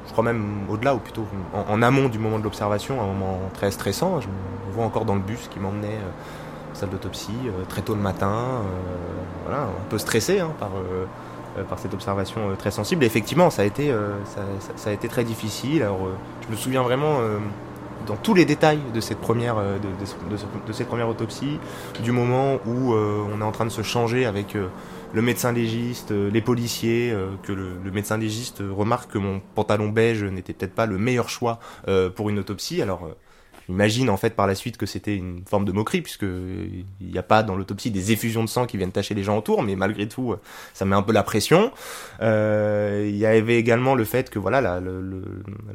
je 0.07 0.11
crois 0.11 0.23
même 0.23 0.65
au-delà, 0.69 0.95
ou 0.95 0.99
plutôt 0.99 1.25
en, 1.53 1.81
amont 1.81 2.09
du 2.09 2.17
moment 2.17 2.39
de 2.39 2.43
l'observation, 2.43 3.01
un 3.01 3.05
moment 3.05 3.39
très 3.53 3.71
stressant. 3.71 4.21
Je 4.21 4.27
me 4.27 4.73
vois 4.73 4.85
encore 4.85 5.05
dans 5.05 5.15
le 5.15 5.21
bus 5.21 5.49
qui 5.51 5.59
m'emmenait 5.59 5.87
euh, 5.87 6.71
en 6.71 6.75
salle 6.75 6.89
d'autopsie, 6.89 7.31
euh, 7.45 7.63
très 7.67 7.81
tôt 7.81 7.93
le 7.93 8.01
matin, 8.01 8.31
euh, 8.31 8.61
voilà, 9.45 9.63
un 9.63 9.89
peu 9.89 9.97
stressé 9.97 10.39
hein, 10.39 10.51
par, 10.59 10.71
euh, 10.77 11.63
par 11.63 11.79
cette 11.79 11.93
observation 11.93 12.55
très 12.57 12.71
sensible. 12.71 13.03
Et 13.03 13.07
effectivement, 13.07 13.49
ça 13.49 13.63
a 13.63 13.65
été, 13.65 13.91
très 15.09 15.23
difficile. 15.23 15.87
Je 16.45 16.51
me 16.51 16.55
souviens 16.55 16.83
vraiment 16.83 17.17
dans 18.05 18.15
tous 18.15 18.35
les 18.35 18.45
détails 18.45 18.79
de 18.93 19.01
cette 19.01 19.17
première, 19.17 19.55
de 19.55 20.71
cette 20.71 20.87
première 20.87 21.09
autopsie, 21.09 21.59
du 22.03 22.11
moment 22.11 22.59
où 22.67 22.93
on 22.93 23.41
est 23.41 23.43
en 23.43 23.51
train 23.51 23.65
de 23.65 23.71
se 23.71 23.81
changer 23.81 24.27
avec 24.27 24.55
le 25.13 25.21
médecin 25.21 25.51
légiste, 25.51 26.11
euh, 26.11 26.29
les 26.29 26.41
policiers, 26.41 27.11
euh, 27.11 27.29
que 27.43 27.51
le, 27.51 27.77
le, 27.83 27.91
médecin 27.91 28.17
légiste 28.17 28.61
remarque 28.69 29.11
que 29.11 29.17
mon 29.17 29.39
pantalon 29.55 29.89
beige 29.89 30.23
n'était 30.23 30.53
peut-être 30.53 30.75
pas 30.75 30.85
le 30.85 30.97
meilleur 30.97 31.29
choix 31.29 31.59
euh, 31.87 32.09
pour 32.09 32.29
une 32.29 32.39
autopsie. 32.39 32.81
Alors 32.81 33.09
j'imagine 33.67 34.09
en 34.09 34.17
fait 34.17 34.35
par 34.35 34.47
la 34.47 34.55
suite 34.55 34.77
que 34.77 34.85
c'était 34.85 35.15
une 35.15 35.43
forme 35.45 35.65
de 35.65 35.71
moquerie 35.71 36.01
puisque 36.01 36.23
il 36.23 36.85
n'y 37.01 37.17
a 37.17 37.23
pas 37.23 37.43
dans 37.43 37.55
l'autopsie 37.55 37.91
des 37.91 38.11
effusions 38.11 38.43
de 38.43 38.49
sang 38.49 38.65
qui 38.65 38.77
viennent 38.77 38.91
tacher 38.91 39.13
les 39.13 39.23
gens 39.23 39.37
autour, 39.37 39.63
mais 39.63 39.75
malgré 39.75 40.07
tout 40.07 40.35
ça 40.73 40.85
met 40.85 40.95
un 40.95 41.01
peu 41.01 41.11
la 41.13 41.23
pression. 41.23 41.71
Il 42.21 43.17
y 43.17 43.25
avait 43.25 43.57
également 43.57 43.95
le 43.95 44.05
fait 44.05 44.29
que 44.29 44.39
voilà 44.39 44.61
la, 44.61 44.79
le, 44.79 45.01
le, 45.01 45.23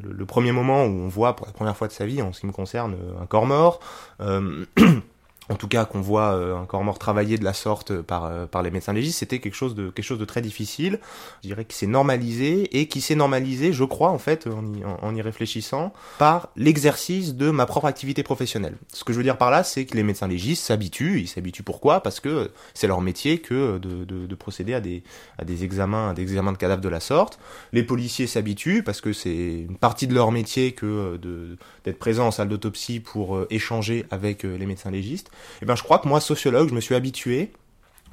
le, 0.03 0.27
premier 0.27 0.53
moment 0.53 0.85
où 0.85 0.89
on 0.89 1.09
voit 1.09 1.37
pour 1.37 1.47
la 1.47 1.53
première 1.53 1.77
fois 1.77 1.89
de 1.89 1.93
sa 1.93 2.07
vie 2.07 2.23
en 2.23 2.33
ce 2.33 2.41
qui 2.41 2.47
me 2.47 2.53
concerne 2.53 2.97
un 3.21 3.27
corps 3.27 3.47
mort. 3.47 3.81
Euh, 4.21 4.65
en 5.49 5.57
tout 5.57 5.69
cas 5.69 5.85
qu'on 5.85 6.01
voit 6.01 6.35
euh, 6.35 6.57
un 6.57 6.67
corps 6.67 6.85
mort 6.85 6.99
travailler 6.99 7.37
de 7.37 7.45
la 7.45 7.53
sorte 7.53 8.01
par, 8.01 8.27
euh, 8.27 8.47
par 8.47 8.63
les 8.63 8.71
médecins 8.71 8.93
légistes, 8.93 9.19
c'était 9.19 9.41
quelque 9.41 9.55
chose 9.55 9.75
de 9.75 9.91
quelque 9.91 10.05
chose 10.05 10.19
de 10.19 10.25
très 10.25 10.41
difficile. 10.41 11.01
Je 11.43 11.49
dirais 11.49 11.65
que 11.65 11.75
c'est 11.75 11.87
normalisé 11.87 12.79
et 12.79 12.87
qui 12.87 13.01
s'est 13.01 13.17
normalisé, 13.17 13.73
je 13.73 13.85
crois 13.85 14.11
en 14.11 14.19
fait, 14.19 14.47
en 14.47 14.73
y, 14.73 14.85
en 14.85 15.15
y 15.15 15.21
réfléchissant, 15.21 15.93
par 16.19 16.51
l'exercice 16.57 17.35
de 17.35 17.51
ma 17.51 17.67
propre 17.67 17.87
activité 17.87 18.23
professionnelle. 18.23 18.77
Ce 18.93 19.03
que 19.03 19.13
je 19.13 19.19
veux 19.19 19.25
dire 19.25 19.37
par 19.37 19.51
là, 19.51 19.65
c'est 19.65 19.85
que 19.85 19.97
les 19.97 20.05
médecins 20.05 20.29
légistes 20.29 20.65
s'habituent. 20.65 21.21
Ils 21.21 21.29
s'habituent 21.29 21.65
pourquoi? 21.65 22.03
Parce 22.03 22.21
que 22.21 22.51
c'est 22.75 22.87
leur 22.87 23.01
métier 23.01 23.39
que 23.39 23.79
de, 23.79 24.05
de, 24.05 24.27
de, 24.27 24.35
procéder 24.35 24.75
à 24.75 24.81
des 24.81 25.03
à 25.39 25.45
des 25.45 25.65
examens, 25.65 26.11
à 26.11 26.15
des 26.15 26.23
examens 26.23 26.53
de 26.53 26.59
cadavres 26.59 26.83
de 26.83 26.89
la 26.89 27.01
sorte. 27.01 27.41
Les 27.73 27.83
policiers 27.83 28.29
s'habituent 28.29 28.83
parce 28.85 29.01
que 29.01 29.13
c'est 29.13 29.65
une 29.69 29.77
partie 29.77 30.07
de 30.07 30.15
leur 30.15 30.31
métier 30.31 30.73
que 30.73 31.17
de 31.17 31.57
d'être 31.85 31.99
présent 31.99 32.29
en 32.29 32.31
salle 32.31 32.49
d'autopsie 32.49 33.01
pour 33.01 33.37
euh, 33.37 33.47
échanger 33.51 34.07
avec 34.11 34.45
les 34.45 34.67
médecins 34.67 34.91
légistes 34.91 35.32
et 35.33 35.59
eh 35.63 35.67
ben 35.67 35.77
je 35.77 35.83
crois 35.83 35.99
que 35.99 36.09
moi 36.09 36.21
sociologue, 36.21 36.69
je 36.69 36.75
me 36.75 36.81
suis 36.81 36.95
habitué 36.95 37.53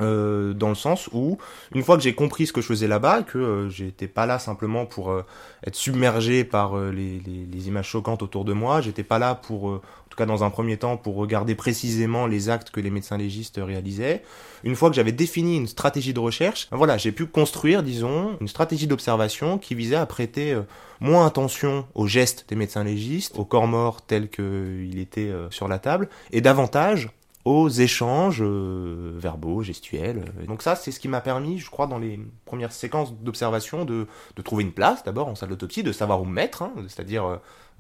euh, 0.01 0.53
dans 0.53 0.69
le 0.69 0.75
sens 0.75 1.09
où 1.11 1.37
une 1.75 1.83
fois 1.83 1.97
que 1.97 2.03
j'ai 2.03 2.15
compris 2.15 2.47
ce 2.47 2.53
que 2.53 2.61
je 2.61 2.67
faisais 2.67 2.87
là-bas, 2.87 3.23
que 3.23 3.37
euh, 3.37 3.69
j'étais 3.69 4.07
pas 4.07 4.25
là 4.25 4.39
simplement 4.39 4.85
pour 4.85 5.11
euh, 5.11 5.25
être 5.67 5.75
submergé 5.75 6.45
par 6.45 6.77
les, 6.77 7.67
images 7.67 7.89
choquantes 7.89 8.23
autour 8.23 8.45
de 8.45 8.53
moi, 8.53 8.79
j'étais 8.79 9.03
pas 9.03 9.19
là 9.19 9.35
pour, 9.35 9.81
cas 10.19 10.25
dans 10.25 10.43
un 10.43 10.49
premier 10.49 10.77
temps, 10.77 10.97
pour 10.97 11.15
regarder 11.15 11.55
précisément 11.55 12.27
les 12.27 12.49
actes 12.49 12.69
que 12.69 12.79
les 12.79 12.89
médecins 12.89 13.17
légistes 13.17 13.59
réalisaient. 13.61 14.23
Une 14.63 14.75
fois 14.75 14.89
que 14.89 14.95
j'avais 14.95 15.11
défini 15.11 15.57
une 15.57 15.67
stratégie 15.67 16.13
de 16.13 16.19
recherche, 16.19 16.67
voilà, 16.71 16.97
j'ai 16.97 17.11
pu 17.11 17.25
construire, 17.25 17.83
disons, 17.83 18.37
une 18.41 18.47
stratégie 18.47 18.87
d'observation 18.87 19.57
qui 19.57 19.75
visait 19.75 19.95
à 19.95 20.05
prêter 20.05 20.57
moins 20.99 21.25
attention 21.25 21.85
aux 21.95 22.07
gestes 22.07 22.45
des 22.49 22.55
médecins 22.55 22.83
légistes, 22.83 23.39
au 23.39 23.45
corps 23.45 23.67
mort 23.67 24.01
tel 24.01 24.29
qu'il 24.29 24.99
était 24.99 25.31
sur 25.49 25.67
la 25.67 25.79
table, 25.79 26.09
et 26.31 26.41
davantage 26.41 27.09
aux 27.45 27.69
échanges 27.69 28.41
euh, 28.41 29.13
verbaux, 29.15 29.63
gestuels. 29.63 30.25
Donc 30.47 30.61
ça, 30.61 30.75
c'est 30.75 30.91
ce 30.91 30.99
qui 30.99 31.07
m'a 31.07 31.21
permis, 31.21 31.57
je 31.57 31.69
crois, 31.69 31.87
dans 31.87 31.97
les 31.97 32.19
premières 32.45 32.71
séquences 32.71 33.13
d'observation, 33.13 33.85
de, 33.85 34.07
de, 34.35 34.41
trouver 34.41 34.63
une 34.63 34.71
place 34.71 35.03
d'abord 35.03 35.27
en 35.27 35.35
salle 35.35 35.49
d'autopsie, 35.49 35.83
de 35.83 35.91
savoir 35.91 36.21
où 36.21 36.25
me 36.25 36.33
mettre, 36.33 36.63
hein, 36.63 36.73
c'est-à-dire 36.87 37.25
euh, 37.25 37.37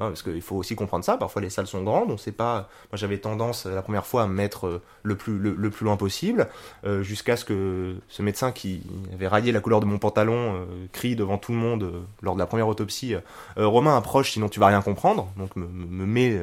parce 0.07 0.23
qu'il 0.23 0.41
faut 0.41 0.55
aussi 0.55 0.75
comprendre 0.75 1.03
ça. 1.03 1.17
Parfois, 1.17 1.41
les 1.41 1.49
salles 1.49 1.67
sont 1.67 1.83
grandes. 1.83 2.09
On 2.09 2.17
sait 2.17 2.31
pas. 2.31 2.69
Moi, 2.91 2.97
j'avais 2.97 3.17
tendance 3.17 3.65
la 3.65 3.81
première 3.81 4.05
fois 4.05 4.23
à 4.23 4.27
me 4.27 4.33
mettre 4.33 4.67
euh, 4.67 4.81
le 5.03 5.15
plus 5.15 5.83
loin 5.83 5.97
possible, 5.97 6.47
euh, 6.85 7.03
jusqu'à 7.03 7.35
ce 7.35 7.45
que 7.45 7.95
ce 8.07 8.21
médecin 8.21 8.51
qui 8.51 8.81
avait 9.13 9.27
rayé 9.27 9.51
la 9.51 9.59
couleur 9.59 9.79
de 9.79 9.85
mon 9.85 9.97
pantalon 9.97 10.55
euh, 10.55 10.65
crie 10.91 11.15
devant 11.15 11.37
tout 11.37 11.51
le 11.51 11.57
monde 11.57 11.91
lors 12.21 12.35
de 12.35 12.39
la 12.39 12.45
première 12.45 12.67
autopsie 12.67 13.15
Romain 13.57 13.97
approche, 13.97 14.31
sinon 14.31 14.49
tu 14.49 14.59
vas 14.59 14.67
rien 14.67 14.81
comprendre. 14.81 15.27
Donc 15.37 15.55
me, 15.55 15.67
me 15.67 16.05
met 16.05 16.39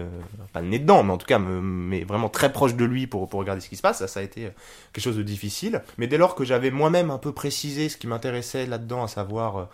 pas 0.52 0.60
le 0.60 0.68
nez 0.68 0.78
dedans, 0.78 1.02
mais 1.02 1.12
en 1.12 1.18
tout 1.18 1.26
cas 1.26 1.38
me 1.38 1.60
met 1.60 2.04
vraiment 2.04 2.28
très 2.28 2.52
proche 2.52 2.74
de 2.74 2.84
lui 2.84 3.06
pour 3.06 3.28
pour 3.28 3.40
regarder 3.40 3.60
ce 3.60 3.68
qui 3.68 3.76
se 3.76 3.82
passe. 3.82 3.98
Ça, 3.98 4.08
ça 4.08 4.20
a 4.20 4.22
été 4.22 4.50
quelque 4.92 5.02
chose 5.02 5.16
de 5.16 5.22
difficile. 5.22 5.82
Mais 5.98 6.06
dès 6.06 6.18
lors 6.18 6.34
que 6.34 6.44
j'avais 6.44 6.70
moi-même 6.70 7.10
un 7.10 7.18
peu 7.18 7.32
précisé 7.32 7.88
ce 7.88 7.96
qui 7.96 8.06
m'intéressait 8.06 8.66
là-dedans, 8.66 9.04
à 9.04 9.08
savoir 9.08 9.68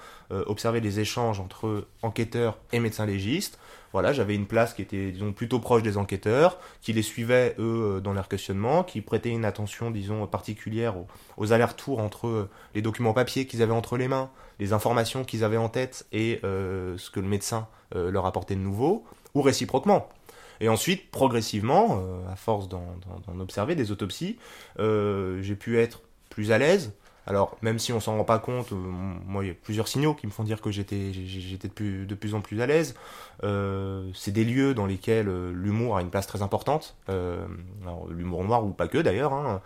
observer 0.46 0.80
les 0.80 1.00
échanges 1.00 1.40
entre 1.40 1.86
enquêteurs 2.02 2.58
et 2.72 2.80
médecins 2.80 3.06
légistes 3.06 3.58
voilà, 3.92 4.12
j'avais 4.14 4.34
une 4.34 4.46
place 4.46 4.72
qui 4.72 4.82
était, 4.82 5.12
disons, 5.12 5.32
plutôt 5.32 5.60
proche 5.60 5.82
des 5.82 5.98
enquêteurs, 5.98 6.58
qui 6.80 6.92
les 6.92 7.02
suivait, 7.02 7.54
eux, 7.58 7.96
euh, 7.96 8.00
dans 8.00 8.14
leur 8.14 8.28
questionnement, 8.28 8.84
qui 8.84 9.02
prêtait 9.02 9.28
une 9.28 9.44
attention, 9.44 9.90
disons, 9.90 10.26
particulière 10.26 10.96
aux, 10.96 11.06
aux 11.36 11.52
allers-retours 11.52 11.98
entre 11.98 12.26
euh, 12.26 12.50
les 12.74 12.80
documents 12.80 13.12
papier 13.12 13.46
qu'ils 13.46 13.62
avaient 13.62 13.72
entre 13.72 13.98
les 13.98 14.08
mains, 14.08 14.30
les 14.58 14.72
informations 14.72 15.24
qu'ils 15.24 15.44
avaient 15.44 15.58
en 15.58 15.68
tête 15.68 16.06
et 16.12 16.40
euh, 16.42 16.96
ce 16.96 17.10
que 17.10 17.20
le 17.20 17.28
médecin 17.28 17.68
euh, 17.94 18.10
leur 18.10 18.24
apportait 18.24 18.54
de 18.54 18.60
nouveau, 18.60 19.04
ou 19.34 19.42
réciproquement. 19.42 20.08
Et 20.60 20.68
ensuite, 20.68 21.10
progressivement, 21.10 22.00
euh, 22.00 22.32
à 22.32 22.36
force 22.36 22.68
d'en 22.68 22.96
observer 23.40 23.74
des 23.74 23.90
autopsies, 23.90 24.38
j'ai 24.78 25.56
pu 25.56 25.78
être 25.78 26.00
plus 26.30 26.50
à 26.50 26.58
l'aise, 26.58 26.94
alors, 27.26 27.56
même 27.62 27.78
si 27.78 27.92
on 27.92 28.00
s'en 28.00 28.16
rend 28.16 28.24
pas 28.24 28.40
compte, 28.40 28.72
euh, 28.72 28.76
moi, 28.76 29.44
il 29.44 29.48
y 29.48 29.50
a 29.50 29.54
plusieurs 29.54 29.86
signaux 29.86 30.14
qui 30.14 30.26
me 30.26 30.32
font 30.32 30.42
dire 30.42 30.60
que 30.60 30.72
j'étais, 30.72 31.12
de 31.12 32.14
plus, 32.14 32.34
en 32.34 32.40
plus 32.40 32.60
à 32.60 32.66
l'aise. 32.66 32.94
Euh, 33.44 34.10
c'est 34.12 34.32
des 34.32 34.44
lieux 34.44 34.74
dans 34.74 34.86
lesquels 34.86 35.28
euh, 35.28 35.52
l'humour 35.52 35.96
a 35.96 36.00
une 36.00 36.10
place 36.10 36.26
très 36.26 36.42
importante. 36.42 36.96
L'humour 38.08 38.44
noir 38.44 38.64
ou 38.64 38.70
pas 38.70 38.88
que 38.88 38.98
d'ailleurs, 38.98 39.32
hein, 39.32 39.60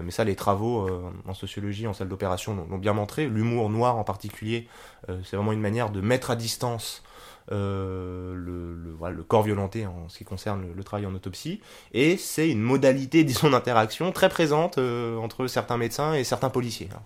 mais 0.00 0.10
ça, 0.12 0.22
les 0.22 0.36
travaux 0.36 0.88
en 1.26 1.34
sociologie, 1.34 1.86
en 1.86 1.92
salle 1.92 2.08
d'opération 2.08 2.54
l'ont 2.54 2.78
bien 2.78 2.92
montré. 2.92 3.26
L'humour 3.26 3.70
noir 3.70 3.96
en 3.96 4.04
particulier, 4.04 4.68
c'est 5.08 5.36
vraiment 5.36 5.52
une 5.52 5.60
manière 5.60 5.90
de 5.90 6.00
mettre 6.00 6.30
à 6.30 6.36
distance 6.36 7.02
le, 7.50 8.74
le, 8.74 8.92
voilà, 8.98 9.16
le, 9.16 9.22
corps 9.22 9.42
violenté 9.42 9.86
en 9.86 10.08
ce 10.08 10.18
qui 10.18 10.24
concerne 10.24 10.62
le, 10.62 10.72
le 10.74 10.84
travail 10.84 11.06
en 11.06 11.14
autopsie. 11.14 11.60
Et 11.92 12.16
c'est 12.16 12.48
une 12.48 12.60
modalité, 12.60 13.24
disons, 13.24 13.50
d'interaction 13.50 14.12
très 14.12 14.28
présente 14.28 14.78
euh, 14.78 15.16
entre 15.16 15.46
certains 15.46 15.76
médecins 15.76 16.14
et 16.14 16.24
certains 16.24 16.50
policiers. 16.50 16.88
À 16.92 17.00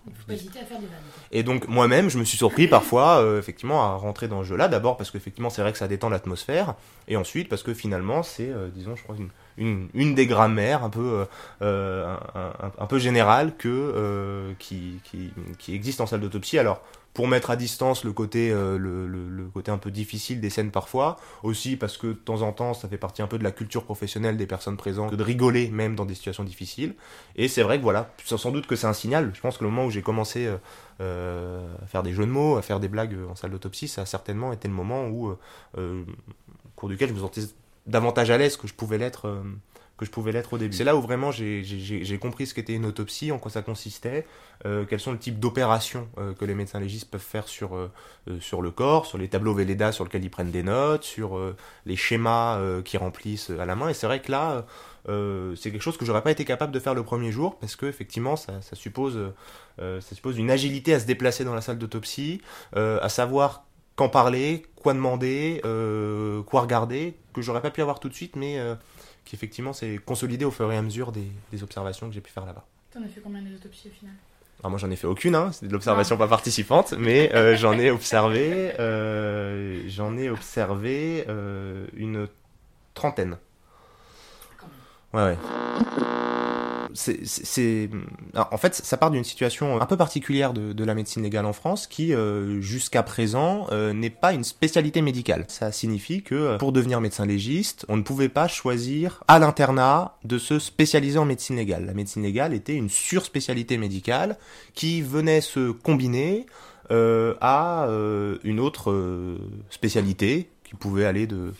faire 0.65 0.79
des 0.79 0.85
vannes. 0.85 0.89
Et 1.31 1.43
donc 1.43 1.67
moi-même, 1.67 2.09
je 2.09 2.17
me 2.17 2.23
suis 2.23 2.37
surpris 2.37 2.67
parfois, 2.67 3.19
euh, 3.21 3.39
effectivement, 3.39 3.83
à 3.83 3.95
rentrer 3.95 4.27
dans 4.27 4.43
ce 4.43 4.47
jeu-là. 4.49 4.67
D'abord 4.67 4.97
parce 4.97 5.11
qu'effectivement, 5.11 5.49
c'est 5.49 5.61
vrai 5.61 5.71
que 5.71 5.77
ça 5.77 5.87
détend 5.87 6.09
l'atmosphère. 6.09 6.75
Et 7.07 7.17
ensuite 7.17 7.49
parce 7.49 7.63
que 7.63 7.73
finalement, 7.73 8.23
c'est, 8.23 8.49
euh, 8.49 8.69
disons, 8.73 8.95
je 8.95 9.03
crois, 9.03 9.15
une, 9.17 9.29
une, 9.57 9.89
une, 9.93 10.15
des 10.15 10.27
grammaires 10.27 10.83
un 10.83 10.89
peu, 10.89 11.25
euh, 11.61 12.15
un, 12.35 12.39
un, 12.39 12.71
un, 12.77 12.85
peu 12.87 12.99
générales 12.99 13.55
que, 13.57 13.67
euh, 13.69 14.53
qui, 14.59 14.99
qui, 15.03 15.31
qui 15.59 15.73
existe 15.75 16.01
en 16.01 16.05
salle 16.07 16.21
d'autopsie. 16.21 16.59
Alors, 16.59 16.81
pour 17.15 17.29
mettre 17.29 17.49
à 17.49 17.55
distance 17.55 18.03
le 18.03 18.11
côté, 18.11 18.51
euh, 18.51 18.77
le, 18.77 19.45
côté 19.53 19.71
un 19.71 19.77
peu 19.77 19.89
difficile 19.89 20.41
des 20.41 20.49
scènes 20.49 20.69
parfois, 20.69 21.15
aussi 21.43 21.77
parce 21.77 21.97
que 21.97 22.07
de 22.07 22.13
temps 22.13 22.41
en 22.41 22.51
temps 22.51 22.73
ça 22.73 22.89
fait 22.89 22.97
partie 22.97 23.21
un 23.21 23.27
peu 23.27 23.39
de 23.39 23.43
la 23.43 23.51
culture 23.51 23.85
professionnelle 23.85 24.35
des 24.35 24.45
personnes 24.45 24.75
présentes, 24.75 25.15
de 25.15 25.23
rigoler 25.23 25.69
même 25.69 25.95
dans 25.95 26.03
des 26.03 26.13
situations 26.13 26.43
difficiles. 26.43 26.93
Et 27.37 27.47
c'est 27.47 27.63
vrai 27.63 27.77
que 27.77 27.83
voilà, 27.83 28.13
sans 28.25 28.51
doute 28.51 28.67
que 28.67 28.75
c'est 28.75 28.85
un 28.85 28.93
signal. 28.93 29.31
Je 29.33 29.39
pense 29.39 29.57
que 29.57 29.63
le 29.63 29.69
moment 29.69 29.85
où 29.85 29.91
j'ai 29.91 30.01
commencé 30.01 30.45
euh, 30.45 30.57
euh, 30.99 31.65
à 31.81 31.87
faire 31.87 32.03
des 32.03 32.11
jeux 32.11 32.25
de 32.25 32.31
mots, 32.31 32.57
à 32.57 32.61
faire 32.61 32.81
des 32.81 32.89
blagues 32.89 33.15
en 33.29 33.35
salle 33.35 33.51
d'autopsie, 33.51 33.87
ça 33.87 34.01
a 34.01 34.05
certainement 34.05 34.51
été 34.51 34.67
le 34.67 34.73
moment 34.73 35.07
où, 35.07 35.29
au 35.29 36.05
cours 36.75 36.89
duquel 36.89 37.09
je 37.09 37.13
me 37.13 37.19
sentais 37.19 37.43
davantage 37.87 38.29
à 38.29 38.37
l'aise 38.37 38.57
que 38.57 38.67
je 38.67 38.73
pouvais 38.73 38.97
l'être 38.97 39.41
que 39.97 40.05
je 40.05 40.11
pouvais 40.11 40.31
l'être 40.31 40.53
au 40.53 40.57
début. 40.57 40.75
C'est 40.75 40.83
là 40.83 40.95
où 40.95 41.01
vraiment 41.01 41.31
j'ai 41.31 42.19
compris 42.19 42.47
ce 42.47 42.53
qu'était 42.53 42.73
une 42.73 42.85
autopsie, 42.85 43.31
en 43.31 43.39
quoi 43.39 43.49
ça 43.49 43.61
consistait, 43.61 44.25
euh, 44.65 44.85
quels 44.85 44.99
sont 44.99 45.11
le 45.11 45.17
type 45.17 45.39
d'opérations 45.39 46.07
euh, 46.17 46.33
que 46.33 46.43
les 46.43 46.53
médecins 46.53 46.79
légistes 46.79 47.09
peuvent 47.09 47.21
faire 47.21 47.47
sur, 47.47 47.75
euh, 47.75 47.91
sur 48.41 48.61
le 48.61 48.71
corps, 48.71 49.05
sur 49.05 49.17
les 49.17 49.29
tableaux 49.29 49.53
Velleda 49.53 49.91
sur 49.91 50.03
lesquels 50.03 50.23
ils 50.23 50.29
prennent 50.29 50.51
des 50.51 50.63
notes, 50.63 51.03
sur 51.03 51.39
les 51.85 51.95
schémas 51.95 52.81
qu'ils 52.83 52.99
remplissent 52.99 53.49
à 53.49 53.65
la 53.65 53.75
main. 53.75 53.89
Et 53.89 53.93
c'est 53.93 54.07
vrai 54.07 54.21
que 54.21 54.31
là, 54.31 54.65
c'est 55.07 55.71
quelque 55.71 55.81
chose 55.81 55.97
que 55.97 56.05
j'aurais 56.05 56.23
pas 56.23 56.31
été 56.31 56.45
capable 56.45 56.73
de 56.73 56.79
faire 56.79 56.93
le 56.93 57.03
premier 57.03 57.31
jour, 57.31 57.57
parce 57.57 57.75
que 57.75 57.85
effectivement, 57.85 58.35
ça, 58.35 58.61
ça, 58.61 58.75
suppose, 58.75 59.17
ça 59.77 60.01
suppose 60.01 60.37
une 60.37 60.51
agilité 60.51 60.93
à 60.93 60.99
se 60.99 61.05
déplacer 61.05 61.43
dans 61.43 61.55
la 61.55 61.61
salle 61.61 61.77
d'autopsie, 61.77 62.41
à 62.73 63.09
savoir 63.09 63.65
quand 63.95 64.09
parler, 64.09 64.65
quoi 64.75 64.93
demander, 64.93 65.61
quoi 66.47 66.61
regarder, 66.61 67.15
que 67.33 67.41
j'aurais 67.41 67.61
pas 67.61 67.71
pu 67.71 67.81
avoir 67.81 67.99
tout 67.99 68.09
de 68.09 68.13
suite, 68.13 68.35
mais 68.35 68.59
qui 69.25 69.35
effectivement 69.35 69.73
s'est 69.73 69.99
consolidé 70.05 70.45
au 70.45 70.51
fur 70.51 70.71
et 70.71 70.77
à 70.77 70.81
mesure 70.81 71.11
des, 71.11 71.27
des 71.51 71.63
observations 71.63 72.07
que 72.07 72.13
j'ai 72.13 72.21
pu 72.21 72.31
faire 72.31 72.45
là-bas. 72.45 72.65
T'en 72.91 73.03
as 73.03 73.07
fait 73.07 73.21
combien 73.21 73.41
d'autopsies 73.41 73.89
au 73.89 73.91
final? 73.91 74.13
Alors 74.59 74.69
moi 74.69 74.79
j'en 74.79 74.89
ai 74.89 74.95
fait 74.95 75.07
aucune, 75.07 75.35
hein, 75.35 75.51
c'est 75.51 75.67
de 75.67 75.73
l'observation 75.73 76.15
ah. 76.15 76.19
pas 76.19 76.27
participante, 76.27 76.93
mais 76.97 77.33
euh, 77.35 77.55
j'en 77.57 77.73
ai 77.73 77.91
observé, 77.91 78.73
euh, 78.79 79.83
j'en 79.87 80.17
ai 80.17 80.29
observé 80.29 81.25
euh, 81.27 81.85
une 81.93 82.27
trentaine. 82.93 83.37
Ouais 85.13 85.23
ouais 85.23 85.37
en 88.35 88.57
fait, 88.57 88.75
ça 88.75 88.97
part 88.97 89.11
d'une 89.11 89.23
situation 89.23 89.81
un 89.81 89.85
peu 89.85 89.97
particulière 89.97 90.53
de, 90.53 90.83
la 90.83 90.93
médecine 90.93 91.23
légale 91.23 91.45
en 91.45 91.53
France 91.53 91.87
qui, 91.87 92.13
euh, 92.13 92.61
jusqu'à 92.61 93.03
présent, 93.03 93.67
euh, 93.71 93.91
n'est 93.93 94.09
pas 94.09 94.33
une 94.33 94.43
spécialité 94.43 95.01
médicale. 95.01 95.45
Ça 95.47 95.71
signifie 95.71 96.21
que 96.21 96.57
pour 96.57 96.71
devenir 96.71 97.01
médecin 97.01 97.25
légiste, 97.25 97.85
on 97.89 97.97
ne 97.97 98.03
pouvait 98.03 98.29
pas 98.29 98.47
choisir 98.47 99.23
à 99.27 99.39
l'internat 99.39 100.17
de 100.23 100.37
se 100.37 100.59
spécialiser 100.59 101.17
en 101.17 101.25
médecine 101.25 101.55
légale. 101.55 101.85
La 101.85 101.93
médecine 101.93 102.23
légale 102.23 102.53
était 102.53 102.75
une 102.75 102.89
surspécialité 102.89 103.77
médicale 103.77 104.37
qui 104.73 105.01
venait 105.01 105.41
se 105.41 105.71
combiner 105.71 106.45
euh, 106.91 107.33
à 107.41 107.85
euh, 107.85 108.37
une 108.43 108.59
autre 108.59 108.91
euh, 108.91 109.37
spécialité 109.71 110.49
qui 110.63 110.75
pouvait 110.75 111.05
aller 111.05 111.25
de 111.27 111.35
euh, 111.35 111.51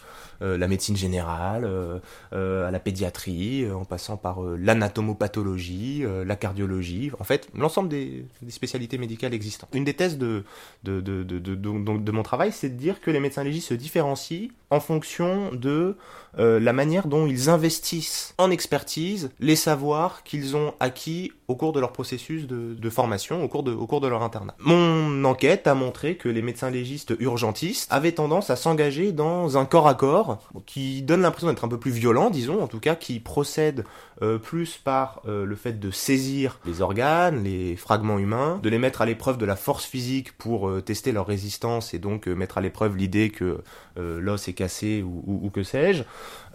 la 0.42 0.68
médecine 0.68 0.96
générale, 0.96 1.66
euh, 1.66 2.00
euh, 2.34 2.68
à 2.68 2.72
la 2.72 2.80
pédiatrie, 2.80 3.70
en 3.72 3.86
passant 3.86 4.18
par 4.18 4.42
l'anatomopathologie, 4.42 6.04
la 6.26 6.36
cardiologie, 6.36 7.12
en 7.20 7.24
fait, 7.24 7.50
l'ensemble 7.56 7.90
des, 7.90 8.26
spécialités 8.50 8.98
médicales 8.98 9.34
existantes. 9.34 9.70
Une 9.74 9.84
des 9.84 9.94
thèses 9.94 10.18
de, 10.18 10.44
de, 10.84 12.12
mon 12.12 12.24
travail, 12.24 12.52
c'est 12.52 12.70
de 12.70 12.78
dire 12.78 13.02
que 13.02 13.12
les 13.12 13.20
médecins 13.20 13.44
légistes 13.44 13.70
se 13.70 13.74
différencient 13.74 14.50
en 14.70 14.80
fonction 14.80 15.52
de 15.54 15.96
euh, 16.38 16.60
la 16.60 16.74
manière 16.74 17.08
dont 17.08 17.28
ils 17.28 17.50
investissent 17.50 18.34
en 18.38 18.52
expertise 18.52 19.30
les 19.40 19.56
savoirs 19.56 20.24
qu'ils 20.24 20.58
ont 20.58 20.74
acquis 20.80 21.32
au 21.48 21.56
cours 21.56 21.72
de 21.72 21.80
leur 21.80 21.94
processus 21.94 22.48
de, 22.48 22.74
de, 22.74 22.90
formation, 22.90 23.44
au 23.44 23.48
cours 23.48 23.64
de, 23.64 23.72
au 23.72 23.88
cours 23.88 24.02
de 24.02 24.08
leur 24.08 24.24
internat. 24.24 24.56
Mon 24.60 25.24
enquête 25.24 25.68
a 25.68 25.76
montré 25.76 26.18
que 26.18 26.28
les 26.28 26.42
médecins 26.42 26.72
légistes 26.72 27.14
urgentistes 27.20 27.88
avaient 27.92 28.12
tendance 28.12 28.50
à 28.50 28.56
s'engager 28.56 29.12
dans 29.12 29.58
un 29.58 29.66
corps 29.66 29.88
à 29.88 29.94
corps 29.94 30.25
qui 30.66 31.02
donne 31.02 31.22
l'impression 31.22 31.48
d'être 31.48 31.66
un 31.66 31.68
peu 31.68 31.80
plus 31.80 31.92
violent, 31.92 32.30
disons, 32.30 32.62
en 32.62 32.68
tout 32.68 32.80
cas, 32.80 32.96
qui 32.96 33.20
procède 33.20 33.84
euh, 34.22 34.38
plus 34.38 34.78
par 34.78 35.22
euh, 35.28 35.46
le 35.46 35.56
fait 35.56 35.80
de 35.80 35.92
saisir 35.92 36.60
les 36.66 36.82
organes, 36.82 37.44
les 37.44 37.76
fragments 37.76 38.18
humains, 38.18 38.60
de 38.64 38.70
les 38.70 38.78
mettre 38.78 39.02
à 39.02 39.06
l'épreuve 39.06 39.38
de 39.38 39.46
la 39.46 39.56
force 39.56 39.86
physique 39.86 40.38
pour 40.38 40.70
euh, 40.70 40.82
tester 40.82 41.12
leur 41.12 41.28
résistance 41.28 41.94
et 41.94 42.00
donc 42.00 42.28
mettre 42.28 42.58
à 42.58 42.62
l'épreuve 42.62 42.96
l'idée 42.96 43.30
que 43.30 43.62
l'os 43.98 44.48
est 44.48 44.54
cassé 44.54 45.04
ou, 45.04 45.50
que 45.54 45.64
sais-je. 45.64 46.04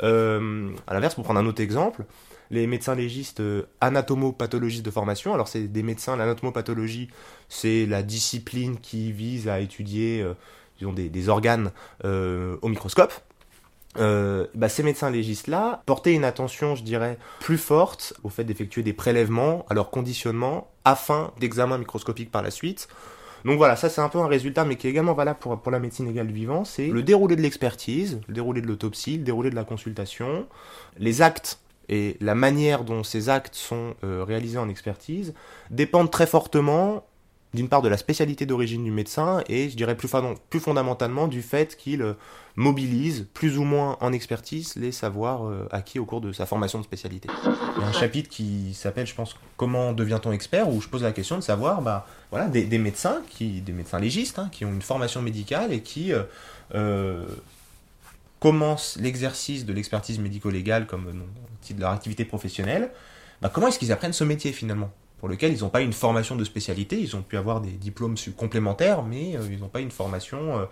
à 0.00 0.94
l'inverse, 0.94 1.14
pour 1.14 1.24
prendre 1.24 1.40
un 1.40 1.46
autre 1.46 1.62
exemple, 1.62 2.04
les 2.50 2.66
médecins 2.66 2.94
légistes 2.94 3.42
anatomopathologistes 3.80 4.84
de 4.84 4.90
formation. 4.90 5.34
Alors 5.34 5.48
c'est 5.48 5.68
des 5.68 5.82
médecins, 5.82 6.16
l'anatomopathologie, 6.16 7.08
c'est 7.48 7.86
la 7.86 8.02
discipline 8.02 8.78
qui 8.78 9.12
vise 9.12 9.48
à 9.48 9.60
étudier 9.60 10.26
disons, 10.78 10.92
des, 10.92 11.28
organes 11.28 11.70
au 12.04 12.68
microscope. 12.68 13.12
Euh, 13.98 14.46
bah, 14.54 14.68
ces 14.68 14.82
médecins 14.82 15.10
légistes-là 15.10 15.82
portaient 15.86 16.14
une 16.14 16.24
attention, 16.24 16.76
je 16.76 16.82
dirais, 16.82 17.18
plus 17.40 17.58
forte 17.58 18.14
au 18.22 18.28
fait 18.28 18.44
d'effectuer 18.44 18.82
des 18.82 18.92
prélèvements, 18.92 19.64
à 19.68 19.74
leur 19.74 19.90
conditionnement, 19.90 20.68
afin 20.84 21.32
d'examens 21.40 21.78
microscopiques 21.78 22.30
par 22.30 22.42
la 22.42 22.50
suite. 22.50 22.88
Donc 23.44 23.56
voilà, 23.56 23.74
ça 23.74 23.88
c'est 23.88 24.00
un 24.00 24.08
peu 24.08 24.18
un 24.18 24.26
résultat, 24.26 24.64
mais 24.64 24.76
qui 24.76 24.86
est 24.86 24.90
également 24.90 25.14
valable 25.14 25.38
pour, 25.40 25.58
pour 25.60 25.72
la 25.72 25.78
médecine 25.78 26.06
égale 26.08 26.26
du 26.26 26.34
vivant, 26.34 26.64
c'est 26.64 26.88
le 26.88 27.02
déroulé 27.02 27.36
de 27.36 27.42
l'expertise, 27.42 28.20
le 28.28 28.34
déroulé 28.34 28.60
de 28.60 28.66
l'autopsie, 28.66 29.16
le 29.16 29.24
déroulé 29.24 29.50
de 29.50 29.54
la 29.54 29.64
consultation, 29.64 30.46
les 30.98 31.22
actes 31.22 31.58
et 31.88 32.16
la 32.20 32.34
manière 32.34 32.84
dont 32.84 33.02
ces 33.02 33.28
actes 33.28 33.54
sont 33.54 33.94
euh, 34.04 34.22
réalisés 34.22 34.58
en 34.58 34.68
expertise 34.68 35.34
dépendent 35.70 36.10
très 36.10 36.26
fortement 36.26 37.04
d'une 37.52 37.68
part 37.68 37.82
de 37.82 37.88
la 37.88 37.96
spécialité 37.96 38.46
d'origine 38.46 38.84
du 38.84 38.90
médecin 38.90 39.42
et 39.48 39.70
je 39.70 39.76
dirais 39.76 39.96
plus, 39.96 40.08
fondamentalement 40.60 41.26
du 41.26 41.42
fait 41.42 41.76
qu'il 41.76 42.02
euh, 42.02 42.14
mobilise 42.54 43.26
plus 43.34 43.58
ou 43.58 43.64
moins 43.64 43.96
en 44.00 44.12
expertise 44.12 44.76
les 44.76 44.92
savoirs 44.92 45.46
euh, 45.46 45.66
acquis 45.72 45.98
au 45.98 46.04
cours 46.04 46.20
de 46.20 46.32
sa 46.32 46.46
formation 46.46 46.78
de 46.78 46.84
spécialité. 46.84 47.28
Il 47.76 47.82
y 47.82 47.84
a 47.84 47.88
un 47.88 47.92
chapitre 47.92 48.28
qui 48.28 48.74
s'appelle, 48.74 49.06
je 49.06 49.14
pense, 49.14 49.36
Comment 49.56 49.92
devient-on 49.92 50.32
expert 50.32 50.68
où 50.68 50.80
je 50.80 50.88
pose 50.88 51.02
la 51.02 51.12
question 51.12 51.36
de 51.36 51.42
savoir 51.42 51.82
bah, 51.82 52.06
voilà, 52.30 52.46
des, 52.48 52.64
des 52.64 52.78
médecins, 52.78 53.22
qui, 53.28 53.60
des 53.60 53.72
médecins 53.72 53.98
légistes 53.98 54.38
hein, 54.38 54.48
qui 54.52 54.64
ont 54.64 54.72
une 54.72 54.82
formation 54.82 55.20
médicale 55.20 55.72
et 55.72 55.82
qui 55.82 56.12
euh, 56.74 57.26
commencent 58.38 58.96
l'exercice 59.00 59.66
de 59.66 59.72
l'expertise 59.72 60.18
médico-légale 60.18 60.86
comme 60.86 61.24
titre 61.60 61.78
de 61.78 61.82
leur 61.82 61.92
activité 61.92 62.24
professionnelle. 62.24 62.90
Bah, 63.42 63.50
comment 63.52 63.68
est-ce 63.68 63.78
qu'ils 63.78 63.92
apprennent 63.92 64.12
ce 64.12 64.24
métier 64.24 64.52
finalement? 64.52 64.90
Pour 65.20 65.28
lequel 65.28 65.52
ils 65.52 65.60
n'ont 65.60 65.68
pas 65.68 65.82
une 65.82 65.92
formation 65.92 66.34
de 66.34 66.44
spécialité, 66.44 66.98
ils 66.98 67.14
ont 67.14 67.20
pu 67.20 67.36
avoir 67.36 67.60
des 67.60 67.72
diplômes 67.72 68.16
complémentaires, 68.38 69.02
mais 69.02 69.36
euh, 69.36 69.42
ils 69.50 69.60
n'ont 69.60 69.68
pas 69.68 69.80
une 69.80 69.90
formation, 69.90 70.58
euh, 70.58 70.64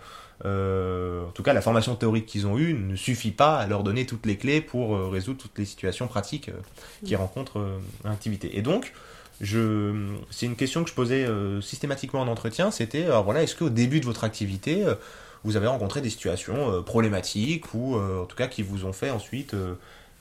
euh, 0.43 1.27
en 1.27 1.31
tout 1.31 1.43
cas 1.43 1.53
la 1.53 1.61
formation 1.61 1.95
théorique 1.95 2.25
qu'ils 2.25 2.47
ont 2.47 2.57
eue 2.57 2.73
ne 2.73 2.95
suffit 2.95 3.29
pas 3.29 3.59
à 3.59 3.67
leur 3.67 3.83
donner 3.83 4.07
toutes 4.07 4.25
les 4.25 4.37
clés 4.37 4.59
pour 4.59 5.11
résoudre 5.11 5.39
toutes 5.39 5.57
les 5.59 5.65
situations 5.65 6.07
pratiques 6.07 6.49
qui 7.05 7.15
rencontrent 7.15 7.63
l'activité. 8.03 8.57
Et 8.57 8.63
donc, 8.63 8.93
je, 9.39 10.15
c'est 10.31 10.47
une 10.47 10.55
question 10.55 10.83
que 10.83 10.89
je 10.89 10.95
posais 10.95 11.27
systématiquement 11.61 12.21
en 12.21 12.27
entretien, 12.27 12.71
c'était, 12.71 13.03
alors 13.03 13.23
voilà, 13.23 13.43
est-ce 13.43 13.55
qu'au 13.55 13.69
début 13.69 13.99
de 13.99 14.05
votre 14.05 14.23
activité, 14.23 14.83
vous 15.43 15.57
avez 15.57 15.67
rencontré 15.67 16.01
des 16.01 16.09
situations 16.09 16.81
problématiques 16.83 17.73
ou 17.75 17.97
en 17.97 18.25
tout 18.25 18.35
cas 18.35 18.47
qui 18.47 18.63
vous 18.63 18.85
ont 18.85 18.93
fait 18.93 19.11
ensuite 19.11 19.53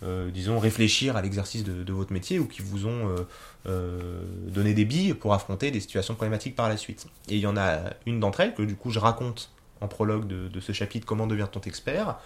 euh, 0.04 0.30
disons, 0.30 0.60
réfléchir 0.60 1.16
à 1.16 1.22
l'exercice 1.22 1.64
de, 1.64 1.92
votre 1.92 2.12
métier 2.12 2.38
ou 2.38 2.46
qui 2.46 2.62
vous 2.62 2.86
ont 2.86 3.08
euh, 3.08 3.26
euh, 3.66 4.22
donné 4.46 4.72
des 4.72 4.84
billes 4.84 5.14
pour 5.14 5.34
affronter 5.34 5.72
des 5.72 5.80
situations 5.80 6.14
problématiques 6.14 6.54
par 6.54 6.68
la 6.68 6.76
suite. 6.76 7.06
Et 7.28 7.34
il 7.34 7.40
y 7.40 7.46
en 7.46 7.56
a 7.56 7.80
une 8.06 8.20
d'entre 8.20 8.40
elles 8.40 8.54
que 8.54 8.62
du 8.62 8.76
coup 8.76 8.90
je 8.90 9.00
raconte 9.00 9.50
en 9.80 9.88
prologue 9.88 10.26
de, 10.26 10.60
ce 10.60 10.72
chapitre 10.72 11.06
Comment 11.06 11.26
devient-on 11.26 11.60
expert 11.60 12.18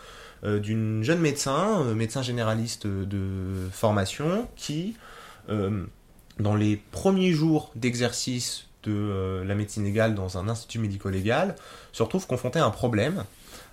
d'une 0.43 1.05
jeune 1.05 1.21
médecin, 1.21 1.85
médecin 1.95 2.23
généraliste 2.23 2.87
de 2.87 3.69
formation, 3.71 4.49
qui, 4.57 4.97
dans 5.49 6.55
les 6.57 6.77
premiers 6.77 7.33
jours 7.33 7.71
d'exercice 7.77 8.67
de 8.85 9.43
la 9.47 9.55
médecine 9.55 9.85
légale 9.85 10.15
dans 10.15 10.39
un 10.39 10.49
institut 10.49 10.79
médico-légal, 10.79 11.55
se 11.93 12.03
retrouve 12.03 12.27
confronté 12.27 12.59
à 12.59 12.65
un 12.65 12.71
problème 12.71 13.25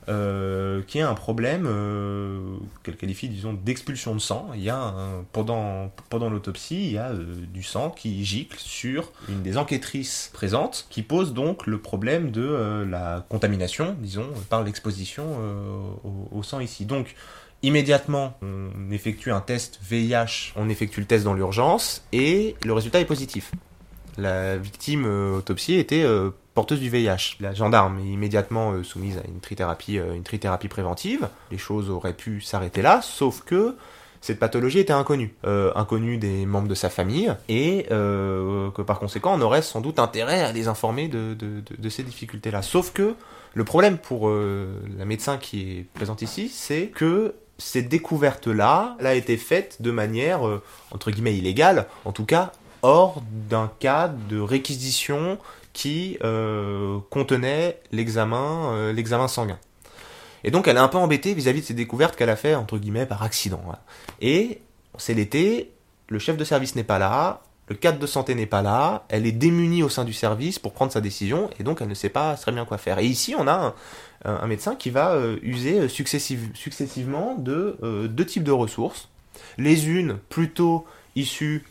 euh, 0.09 0.81
qui 0.87 0.97
est 0.97 1.03
un 1.03 1.13
problème 1.13 1.67
euh, 1.67 2.39
qu'elle 2.81 2.97
qualifie, 2.97 3.29
disons, 3.29 3.53
d'expulsion 3.53 4.15
de 4.15 4.19
sang. 4.19 4.49
Il 4.55 4.63
y 4.63 4.69
a 4.69 4.95
pendant 5.33 5.91
pendant 6.09 6.31
l'autopsie, 6.31 6.87
il 6.87 6.93
y 6.93 6.97
a 6.97 7.09
euh, 7.09 7.35
du 7.53 7.61
sang 7.61 7.91
qui 7.91 8.25
gicle 8.25 8.57
sur 8.57 9.11
une 9.27 9.43
des 9.43 9.57
enquêtrices 9.57 10.31
présentes, 10.33 10.87
qui 10.89 11.03
pose 11.03 11.33
donc 11.33 11.67
le 11.67 11.79
problème 11.79 12.31
de 12.31 12.85
la 12.89 13.23
contamination, 13.29 13.95
disons, 13.99 14.25
par 14.49 14.63
l'exposition 14.63 15.37
au, 16.31 16.41
sang 16.43 16.59
ici. 16.59 16.85
Donc 16.85 17.15
Immédiatement, 17.61 18.37
on 18.41 18.89
effectue 18.89 19.33
un 19.33 19.41
test 19.41 19.81
VIH, 19.83 20.53
on 20.55 20.69
effectue 20.69 21.01
le 21.01 21.05
test 21.05 21.25
dans 21.25 21.33
l'urgence 21.33 22.05
et 22.13 22.55
le 22.63 22.71
résultat 22.71 23.01
est 23.01 23.05
positif. 23.05 23.51
La 24.17 24.57
victime 24.57 25.03
autopsiée 25.05 25.77
était 25.77 26.05
porteuse 26.59 26.81
du 26.81 26.89
VIH. 26.89 27.37
La 27.39 27.53
gendarme 27.53 27.99
est 27.99 28.11
immédiatement 28.11 28.73
euh, 28.73 28.83
soumise 28.83 29.17
à 29.17 29.25
une 29.25 29.39
trithérapie, 29.39 29.97
euh, 29.97 30.13
une 30.13 30.23
préventive. 30.67 31.29
Les 31.51 31.57
choses 31.57 31.89
auraient 31.89 32.11
pu 32.11 32.41
s'arrêter 32.41 32.81
là, 32.81 32.99
sauf 33.01 33.43
que 33.45 33.77
cette 34.19 34.39
pathologie 34.39 34.79
était 34.79 34.91
inconnue, 34.91 35.33
euh, 35.45 35.71
inconnue 35.75 36.17
des 36.17 36.45
membres 36.45 36.67
de 36.67 36.75
sa 36.75 36.89
famille, 36.89 37.33
et 37.47 37.85
que 37.87 38.81
par 38.81 38.99
conséquent 38.99 39.37
on 39.37 39.41
aurait 39.41 39.61
sans 39.61 39.79
doute 39.79 39.99
intérêt 39.99 40.41
à 40.41 40.51
les 40.51 40.67
informer 40.67 41.07
de, 41.07 41.33
de, 41.33 41.89
ces 41.89 42.03
difficultés-là. 42.03 42.61
Sauf 42.61 42.91
que 42.91 43.15
le 43.53 43.63
problème 43.63 43.97
pour 43.97 44.29
la 44.29 45.05
médecin 45.05 45.37
qui 45.37 45.61
est 45.61 45.85
présente 45.93 46.21
ici, 46.21 46.49
c'est 46.49 46.87
que 46.87 47.35
cette 47.57 47.87
découverte-là, 47.87 48.97
a 48.99 49.13
été 49.13 49.37
faite 49.37 49.81
de 49.81 49.91
manière, 49.91 50.41
entre 50.91 51.11
guillemets, 51.11 51.37
illégale, 51.37 51.87
en 52.03 52.11
tout 52.11 52.25
cas 52.25 52.51
hors 52.81 53.21
d'un 53.49 53.71
cas 53.79 54.07
de 54.29 54.39
réquisition 54.39 55.37
qui 55.73 56.17
euh, 56.23 56.99
contenait 57.09 57.79
l'examen 57.91 58.73
euh, 58.73 58.93
l'examen 58.93 59.27
sanguin. 59.27 59.59
Et 60.43 60.51
donc 60.51 60.67
elle 60.67 60.77
est 60.77 60.81
un 60.81 60.87
peu 60.87 60.97
embêtée 60.97 61.33
vis-à-vis 61.33 61.61
de 61.61 61.65
ces 61.65 61.73
découvertes 61.73 62.15
qu'elle 62.15 62.29
a 62.29 62.35
fait 62.35 62.55
entre 62.55 62.77
guillemets 62.77 63.05
par 63.05 63.23
accident. 63.23 63.61
Et 64.21 64.61
c'est 64.97 65.13
l'été, 65.13 65.71
le 66.07 66.19
chef 66.19 66.37
de 66.37 66.43
service 66.43 66.75
n'est 66.75 66.83
pas 66.83 66.99
là, 66.99 67.41
le 67.67 67.75
cadre 67.75 67.99
de 67.99 68.07
santé 68.07 68.33
n'est 68.33 68.47
pas 68.47 68.61
là, 68.61 69.05
elle 69.09 69.27
est 69.27 69.31
démunie 69.31 69.83
au 69.83 69.89
sein 69.89 70.05
du 70.05 70.13
service 70.13 70.57
pour 70.57 70.73
prendre 70.73 70.91
sa 70.91 71.01
décision 71.01 71.49
et 71.59 71.63
donc 71.63 71.81
elle 71.81 71.87
ne 71.87 71.93
sait 71.93 72.09
pas 72.09 72.35
très 72.35 72.51
bien 72.51 72.65
quoi 72.65 72.77
faire. 72.77 72.99
Et 72.99 73.05
ici 73.05 73.35
on 73.37 73.47
a 73.47 73.75
un, 74.25 74.47
médecin 74.47 74.75
qui 74.75 74.89
va 74.89 75.11
euh, 75.11 75.37
user 75.43 75.87
successivement 75.87 77.35
de 77.35 78.07
deux 78.07 78.25
types 78.25 78.43
de 78.43 78.51
ressources. 78.51 79.09
Les 79.57 79.87
unes 79.87 80.17
plutôt 80.29 80.85
issues 81.15 81.63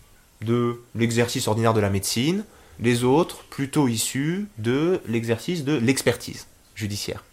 de 0.43 0.81
l'exercice 0.95 1.49
ordinaire 1.49 1.75
de 1.75 1.81
la 1.81 1.91
médecine, 1.91 2.45
les 2.81 3.05
autres 3.05 3.45
plutôt 3.51 3.89
issus 3.89 4.47
de 4.59 5.01
l'exercice 5.09 5.65
de 5.65 5.77
l'expertise 5.77 6.47
judiciaire. 6.75 7.25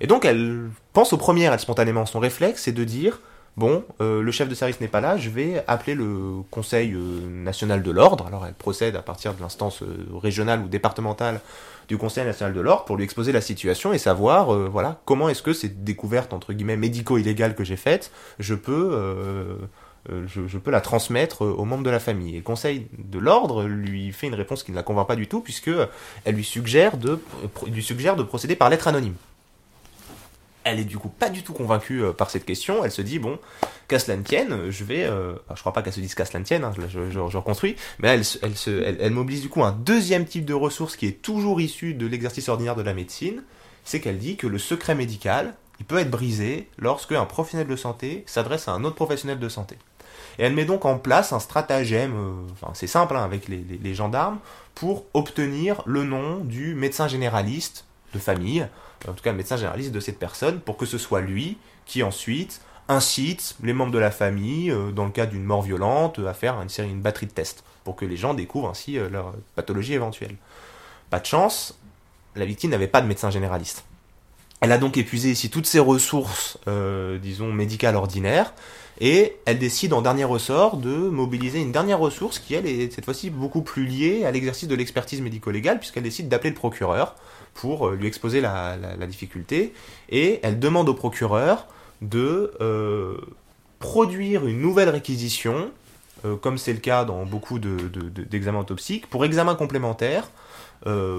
Et 0.00 0.06
donc 0.06 0.24
elle 0.24 0.70
pense 0.92 1.12
aux 1.12 1.16
premières, 1.16 1.52
elle 1.52 1.60
spontanément, 1.60 2.06
son 2.06 2.20
réflexe 2.20 2.62
c'est 2.62 2.72
de 2.72 2.84
dire, 2.84 3.20
bon, 3.56 3.84
euh, 4.00 4.22
le 4.22 4.30
chef 4.30 4.48
de 4.48 4.54
service 4.54 4.80
n'est 4.80 4.88
pas 4.88 5.00
là, 5.00 5.16
je 5.16 5.30
vais 5.30 5.64
appeler 5.66 5.94
le 5.94 6.42
Conseil 6.50 6.92
euh, 6.92 7.28
national 7.28 7.82
de 7.82 7.90
l'ordre, 7.90 8.26
alors 8.26 8.46
elle 8.46 8.54
procède 8.54 8.94
à 8.94 9.02
partir 9.02 9.34
de 9.34 9.40
l'instance 9.40 9.82
euh, 9.82 10.06
régionale 10.14 10.60
ou 10.60 10.68
départementale 10.68 11.40
du 11.88 11.98
Conseil 11.98 12.24
national 12.24 12.54
de 12.54 12.60
l'ordre 12.60 12.84
pour 12.84 12.96
lui 12.96 13.04
exposer 13.04 13.32
la 13.32 13.40
situation 13.40 13.92
et 13.92 13.98
savoir, 13.98 14.52
voilà, 14.68 15.00
comment 15.06 15.30
est-ce 15.30 15.40
que 15.42 15.54
cette 15.54 15.84
découverte, 15.84 16.34
entre 16.34 16.52
guillemets, 16.52 16.76
médico-illégale 16.76 17.54
que 17.54 17.64
j'ai 17.64 17.76
faite, 17.76 18.12
je 18.38 18.54
peux 18.54 19.56
je, 20.26 20.58
peux 20.58 20.70
la 20.70 20.80
transmettre 20.80 21.42
aux 21.42 21.64
membres 21.64 21.84
de 21.84 21.90
la 21.90 22.00
famille. 22.00 22.34
Et 22.34 22.38
le 22.38 22.44
Conseil 22.44 22.86
de 22.96 23.18
l'ordre 23.18 23.64
lui 23.64 24.12
fait 24.12 24.26
une 24.26 24.34
réponse 24.34 24.62
qui 24.62 24.70
ne 24.70 24.76
la 24.76 24.82
convainc 24.82 25.06
pas 25.06 25.16
du 25.16 25.28
tout, 25.28 25.40
puisque 25.40 25.70
elle 26.24 26.34
lui 26.34 26.44
suggère 26.44 26.96
de, 26.96 27.20
lui 27.66 27.82
suggère 27.82 28.16
de 28.16 28.22
procéder 28.22 28.56
par 28.56 28.70
lettre 28.70 28.88
anonyme. 28.88 29.14
Elle 30.64 30.80
est 30.80 30.84
du 30.84 30.98
coup 30.98 31.08
pas 31.08 31.30
du 31.30 31.42
tout 31.42 31.54
convaincue 31.54 32.02
euh, 32.02 32.12
par 32.12 32.30
cette 32.30 32.44
question. 32.44 32.84
Elle 32.84 32.90
se 32.90 33.00
dit 33.00 33.18
bon, 33.18 33.38
qu'à 33.86 33.98
cela 33.98 34.16
ne 34.18 34.22
tienne, 34.22 34.70
je 34.70 34.84
vais. 34.84 35.04
Euh, 35.04 35.34
je 35.54 35.60
crois 35.60 35.72
pas 35.72 35.82
qu'elle 35.82 35.94
se 35.94 36.00
dise 36.00 36.14
qu'à 36.14 36.26
cela 36.26 36.40
ne 36.40 36.44
tienne. 36.44 36.64
Hein, 36.64 36.72
je, 36.88 37.18
reconstruis. 37.20 37.76
Mais 38.00 38.08
elle, 38.08 38.22
elle, 38.42 38.96
elle, 39.00 39.12
mobilise 39.12 39.40
du 39.40 39.48
coup 39.48 39.64
un 39.64 39.72
deuxième 39.72 40.26
type 40.26 40.44
de 40.44 40.54
ressource 40.54 40.96
qui 40.96 41.06
est 41.06 41.22
toujours 41.22 41.60
issu 41.60 41.94
de 41.94 42.06
l'exercice 42.06 42.48
ordinaire 42.48 42.76
de 42.76 42.82
la 42.82 42.92
médecine. 42.92 43.42
C'est 43.84 44.00
qu'elle 44.00 44.18
dit 44.18 44.36
que 44.36 44.46
le 44.46 44.58
secret 44.58 44.94
médical, 44.94 45.54
il 45.80 45.86
peut 45.86 45.98
être 45.98 46.10
brisé 46.10 46.68
lorsque 46.76 47.12
un 47.12 47.24
professionnel 47.24 47.66
de 47.66 47.76
santé 47.76 48.24
s'adresse 48.26 48.68
à 48.68 48.72
un 48.72 48.84
autre 48.84 48.96
professionnel 48.96 49.38
de 49.38 49.48
santé. 49.48 49.78
Et 50.38 50.44
elle 50.44 50.54
met 50.54 50.64
donc 50.64 50.84
en 50.84 50.98
place 50.98 51.32
un 51.32 51.40
stratagème, 51.40 52.14
euh, 52.16 52.52
enfin 52.52 52.72
c'est 52.74 52.86
simple 52.86 53.16
hein, 53.16 53.24
avec 53.24 53.48
les, 53.48 53.94
gendarmes, 53.94 54.38
pour 54.74 55.04
obtenir 55.14 55.82
le 55.84 56.04
nom 56.04 56.38
du 56.38 56.74
médecin 56.74 57.08
généraliste 57.08 57.84
de 58.14 58.18
famille, 58.18 58.66
en 59.06 59.12
tout 59.12 59.22
cas 59.22 59.32
le 59.32 59.36
médecin 59.36 59.56
généraliste 59.56 59.92
de 59.92 60.00
cette 60.00 60.18
personne, 60.18 60.60
pour 60.60 60.76
que 60.76 60.86
ce 60.86 60.98
soit 60.98 61.20
lui 61.20 61.58
qui 61.86 62.02
ensuite 62.02 62.60
incite 62.88 63.56
les 63.62 63.72
membres 63.72 63.92
de 63.92 63.98
la 63.98 64.10
famille, 64.10 64.70
euh, 64.70 64.92
dans 64.92 65.04
le 65.04 65.10
cas 65.10 65.26
d'une 65.26 65.44
mort 65.44 65.62
violente, 65.62 66.20
à 66.20 66.34
faire 66.34 66.60
une 66.62 66.68
série, 66.68 66.90
une 66.90 67.02
batterie 67.02 67.26
de 67.26 67.32
tests, 67.32 67.64
pour 67.84 67.96
que 67.96 68.04
les 68.04 68.16
gens 68.16 68.32
découvrent 68.34 68.68
ainsi 68.68 68.98
euh, 68.98 69.08
leur 69.10 69.34
pathologie 69.56 69.94
éventuelle. 69.94 70.36
Pas 71.10 71.20
de 71.20 71.26
chance, 71.26 71.78
la 72.36 72.44
victime 72.44 72.70
n'avait 72.70 72.86
pas 72.86 73.00
de 73.00 73.06
médecin 73.06 73.30
généraliste. 73.30 73.84
Elle 74.60 74.72
a 74.72 74.78
donc 74.78 74.96
épuisé 74.96 75.30
ici 75.30 75.50
toutes 75.50 75.66
ses 75.66 75.78
ressources, 75.78 76.58
euh, 76.66 77.18
disons, 77.18 77.52
médicales 77.52 77.94
ordinaires, 77.94 78.52
et 79.00 79.36
elle 79.44 79.58
décide 79.60 79.92
en 79.92 80.02
dernier 80.02 80.24
ressort 80.24 80.76
de 80.76 80.90
mobiliser 80.90 81.60
une 81.60 81.70
dernière 81.70 82.00
ressource 82.00 82.40
qui, 82.40 82.54
elle, 82.54 82.66
est 82.66 82.92
cette 82.92 83.04
fois-ci 83.04 83.30
beaucoup 83.30 83.62
plus 83.62 83.86
liée 83.86 84.24
à 84.24 84.32
l'exercice 84.32 84.66
de 84.66 84.74
l'expertise 84.74 85.20
médico-légale, 85.20 85.78
puisqu'elle 85.78 86.02
décide 86.02 86.28
d'appeler 86.28 86.50
le 86.50 86.56
procureur 86.56 87.14
pour 87.54 87.88
euh, 87.88 87.94
lui 87.94 88.08
exposer 88.08 88.40
la, 88.40 88.76
difficulté, 89.06 89.72
et 90.10 90.40
elle 90.42 90.58
demande 90.58 90.88
au 90.88 90.94
procureur 90.94 91.66
de 92.02 92.52
euh, 92.60 93.16
produire 93.78 94.44
une 94.46 94.60
nouvelle 94.60 94.88
réquisition, 94.88 95.70
comme 96.40 96.58
c'est 96.58 96.72
le 96.72 96.80
cas 96.80 97.04
dans 97.04 97.24
beaucoup 97.24 97.60
de- 97.60 97.76
de- 97.76 98.24
d'examens 98.24 98.58
autopsiques, 98.58 99.06
pour 99.08 99.24
examen 99.24 99.54
complémentaire, 99.54 100.30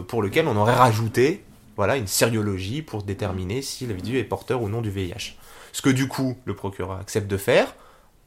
pour 0.09 0.21
lequel 0.21 0.45
on 0.45 0.57
aurait 0.57 0.75
rajouté 0.75 1.41
voilà, 1.79 1.95
une 1.95 2.07
sériologie 2.07 2.81
pour 2.81 3.03
déterminer 3.03 3.61
si 3.61 3.87
l'individu 3.87 4.17
est 4.17 4.25
porteur 4.25 4.61
ou 4.61 4.67
non 4.67 4.81
du 4.81 4.89
VIH. 4.89 5.37
Ce 5.71 5.81
que 5.81 5.89
du 5.89 6.09
coup 6.09 6.35
le 6.43 6.53
procureur 6.53 6.99
accepte 6.99 7.27
de 7.27 7.37
faire, 7.37 7.73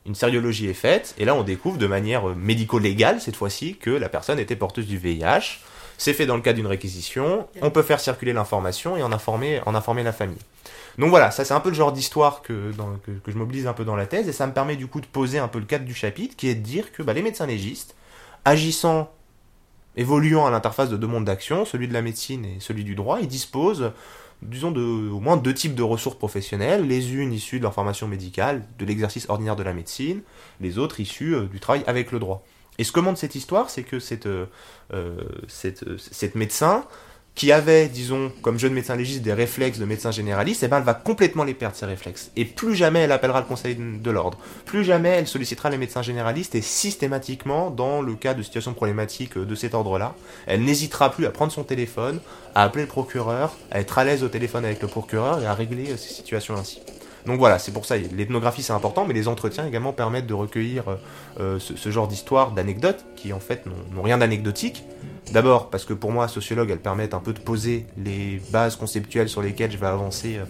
une 0.07 0.15
sériologie 0.15 0.69
est 0.69 0.73
faite, 0.73 1.15
et 1.19 1.27
là 1.27 1.35
on 1.35 1.43
découvre 1.43 1.77
de 1.77 1.87
manière 1.87 2.31
euh, 2.31 2.35
médico-légale 2.35 3.21
cette 3.21 3.37
fois-ci 3.37 3.77
que 3.77 3.91
la 3.91 4.09
personne 4.09 4.39
était 4.39 4.57
porteuse 4.57 4.87
du 4.87 4.97
VIH. 4.97 5.61
C'est 5.99 6.15
fait 6.15 6.25
dans 6.25 6.37
le 6.37 6.41
cadre 6.41 6.57
d'une 6.57 6.67
réquisition, 6.67 7.47
on 7.61 7.71
peut 7.71 7.83
faire 7.83 8.01
circuler 8.01 8.33
l'information 8.33 8.97
et 8.97 9.03
en 9.03 9.13
informer, 9.13 9.61
en 9.67 9.75
informer 9.75 10.03
la 10.03 10.15
famille. 10.15 10.41
Donc 10.97 11.11
voilà, 11.11 11.31
ça 11.31 11.45
c'est 11.45 11.53
un 11.53 11.61
peu 11.61 11.69
le 11.69 11.75
genre 11.75 11.93
d'histoire 11.93 12.41
que, 12.41 12.73
je 13.27 13.37
mobilise 13.37 13.67
un 13.67 13.75
peu 13.75 13.85
dans 13.85 13.97
la 13.97 14.07
thèse, 14.07 14.29
et 14.29 14.33
ça 14.33 14.47
me 14.47 14.55
permet 14.55 14.77
du 14.77 14.87
coup 14.87 15.03
de 15.03 15.07
poser 15.07 15.39
un 15.39 15.49
peu 15.49 15.59
le 15.59 15.67
cadre 15.67 15.85
du 15.85 15.95
chapitre, 15.95 16.37
qui 16.37 16.49
est 16.49 16.55
de 16.55 16.63
dire 16.63 16.91
que 16.91 17.03
bah, 17.03 17.13
les 17.13 17.21
médecins 17.21 17.45
légistes, 17.45 17.97
agissant 18.47 19.13
évoluant 19.97 20.47
à 20.47 20.51
l'interface 20.51 20.89
de 20.89 20.97
deux 20.97 21.07
mondes 21.07 21.25
d'action, 21.25 21.65
celui 21.65 21.89
de 21.89 21.93
la 21.93 22.03
médecine 22.03 22.45
et 22.45 22.57
celui 22.61 22.85
du 22.85 22.95
droit, 22.95 23.19
ils 23.21 23.29
disposent, 23.29 23.93
disons, 24.43 24.71
de, 24.71 24.81
au 24.81 25.21
moins 25.21 25.37
deux 25.37 25.55
types 25.55 25.75
de 25.75 25.83
ressources 25.83 26.17
professionnelles, 26.17 26.87
les 26.87 27.15
unes 27.15 27.33
issues 27.33 27.59
de 27.59 27.63
leur 27.63 27.75
formation 27.75 28.09
médicale, 28.09 28.65
de 28.79 28.85
l'exercice 28.85 29.29
ordinaire 29.29 29.57
de 29.57 29.63
la 29.63 29.73
médecine, 29.73 30.23
les 30.61 30.79
autres 30.79 31.01
issues 31.01 31.35
euh, 31.35 31.47
du 31.47 31.61
travail 31.61 31.85
avec 31.87 32.13
le 32.13 32.19
droit. 32.19 32.45
Et 32.79 32.85
ce 32.85 32.93
que 32.93 33.01
montre 33.01 33.19
cette 33.19 33.35
histoire, 33.35 33.71
c'est 33.71 33.83
que 33.83 33.99
cette, 33.99 34.27
euh, 34.27 34.47
euh, 34.95 35.17
cette, 35.47 35.85
cette 35.99 36.35
médecin, 36.35 36.85
qui 37.35 37.51
avait, 37.51 37.89
disons, 37.89 38.31
comme 38.43 38.59
jeune 38.59 38.75
médecin 38.75 38.95
légiste, 38.95 39.23
des 39.23 39.33
réflexes 39.33 39.79
de 39.79 39.87
médecin 39.87 40.11
généraliste, 40.11 40.63
eh 40.65 40.69
ben, 40.69 40.79
elle 40.79 40.85
va 40.85 40.95
complètement 40.95 41.45
les 41.45 41.55
perdre, 41.55 41.75
ces 41.75 41.87
réflexes. 41.87 42.31
Et 42.37 42.45
plus 42.45 42.75
jamais 42.75 43.01
elle 43.01 43.13
appellera 43.13 43.41
le 43.41 43.47
conseil 43.47 43.75
de 43.77 44.11
l'ordre. 44.11 44.39
Plus 44.67 44.85
jamais 44.85 45.09
elle 45.09 45.27
sollicitera 45.27 45.71
les 45.71 45.79
médecins 45.79 46.03
généralistes, 46.03 46.55
et 46.55 46.61
systématiquement, 46.61 47.71
dans 47.71 48.03
le 48.03 48.15
cas 48.15 48.35
de 48.35 48.43
situations 48.43 48.75
problématiques 48.75 49.39
euh, 49.39 49.47
de 49.47 49.55
cet 49.55 49.75
ordre-là, 49.75 50.15
elle 50.47 50.63
n'hésitera 50.63 51.11
plus 51.11 51.25
à 51.25 51.31
prendre 51.31 51.53
son 51.53 51.65
téléphone, 51.65 52.21
à 52.55 52.65
appeler 52.65 52.83
le 52.83 52.89
procureur, 52.89 53.57
à 53.71 53.81
être 53.81 53.99
à 53.99 54.05
l'aise 54.05 54.23
au 54.23 54.29
téléphone 54.29 54.65
avec 54.65 54.83
le 54.83 54.89
procureur 54.89 55.43
et 55.43 55.47
à 55.47 55.55
régler 55.55 55.93
euh, 55.93 55.97
ces 55.97 56.13
situations 56.13 56.55
ainsi. 56.55 56.83
Donc 57.27 57.39
voilà, 57.39 57.59
c'est 57.59 57.73
pour 57.73 57.87
ça, 57.87 57.97
l'ethnographie 57.97 58.63
c'est 58.63 58.73
important, 58.73 59.05
mais 59.07 59.15
les 59.15 59.29
entretiens 59.29 59.67
également 59.67 59.93
permettent 59.93 60.27
de 60.27 60.35
recueillir 60.35 60.85
euh, 61.41 61.59
ce, 61.61 61.91
genre 61.91 62.09
d'histoires, 62.09 62.51
d'anecdotes, 62.51 63.05
qui 63.17 63.33
en 63.33 63.41
fait 63.41 63.65
n'ont 63.67 64.03
rien 64.03 64.19
d'anecdotique. 64.19 64.85
D'abord 65.31 65.71
parce 65.71 65.85
que 65.85 65.95
pour 65.95 66.11
moi, 66.11 66.27
sociologue, 66.29 66.71
elles 66.71 66.81
permettent 66.81 67.15
un 67.15 67.21
peu 67.21 67.33
de 67.33 67.39
poser 67.39 67.87
les 67.97 68.43
bases 68.51 68.77
conceptuelles 68.77 69.29
sur 69.29 69.41
lesquelles 69.41 69.71
je 69.71 69.79
vais 69.79 69.87
avancer 69.87 70.37
euh, 70.39 70.45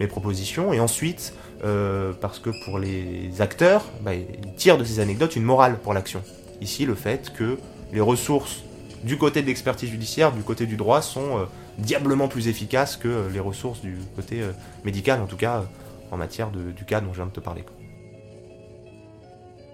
mes 0.00 0.06
propositions, 0.06 0.72
et 0.72 0.80
ensuite 0.80 1.34
euh, 1.64 2.12
parce 2.20 2.38
que 2.40 2.50
pour 2.64 2.78
les 2.78 3.40
acteurs, 3.40 3.84
bah, 4.02 4.14
ils 4.14 4.54
tirent 4.56 4.76
de 4.78 4.84
ces 4.84 4.98
anecdotes 5.00 5.36
une 5.36 5.44
morale 5.44 5.78
pour 5.78 5.94
l'action. 5.94 6.22
Ici, 6.60 6.84
le 6.84 6.94
fait 6.94 7.32
que 7.32 7.58
les 7.92 8.00
ressources 8.00 8.62
du 9.04 9.18
côté 9.18 9.42
de 9.42 9.46
l'expertise 9.46 9.90
judiciaire, 9.90 10.32
du 10.32 10.42
côté 10.42 10.66
du 10.66 10.76
droit, 10.76 11.00
sont 11.02 11.38
euh, 11.38 11.44
diablement 11.78 12.26
plus 12.26 12.48
efficaces 12.48 12.96
que 12.96 13.28
les 13.32 13.40
ressources 13.40 13.82
du 13.82 13.98
côté 14.16 14.40
médical, 14.84 15.20
en 15.20 15.26
tout 15.26 15.36
cas 15.36 15.64
en 16.10 16.16
matière 16.16 16.50
de- 16.50 16.70
du 16.70 16.84
cas 16.84 17.00
dont 17.00 17.10
je 17.12 17.16
viens 17.16 17.26
de 17.26 17.30
te 17.32 17.40
parler. 17.40 17.62
quoi. 17.62 17.74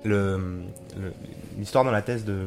Le- 0.04 0.62
L'histoire 1.58 1.84
dans 1.84 1.90
la 1.90 2.02
thèse 2.02 2.24
de, 2.24 2.46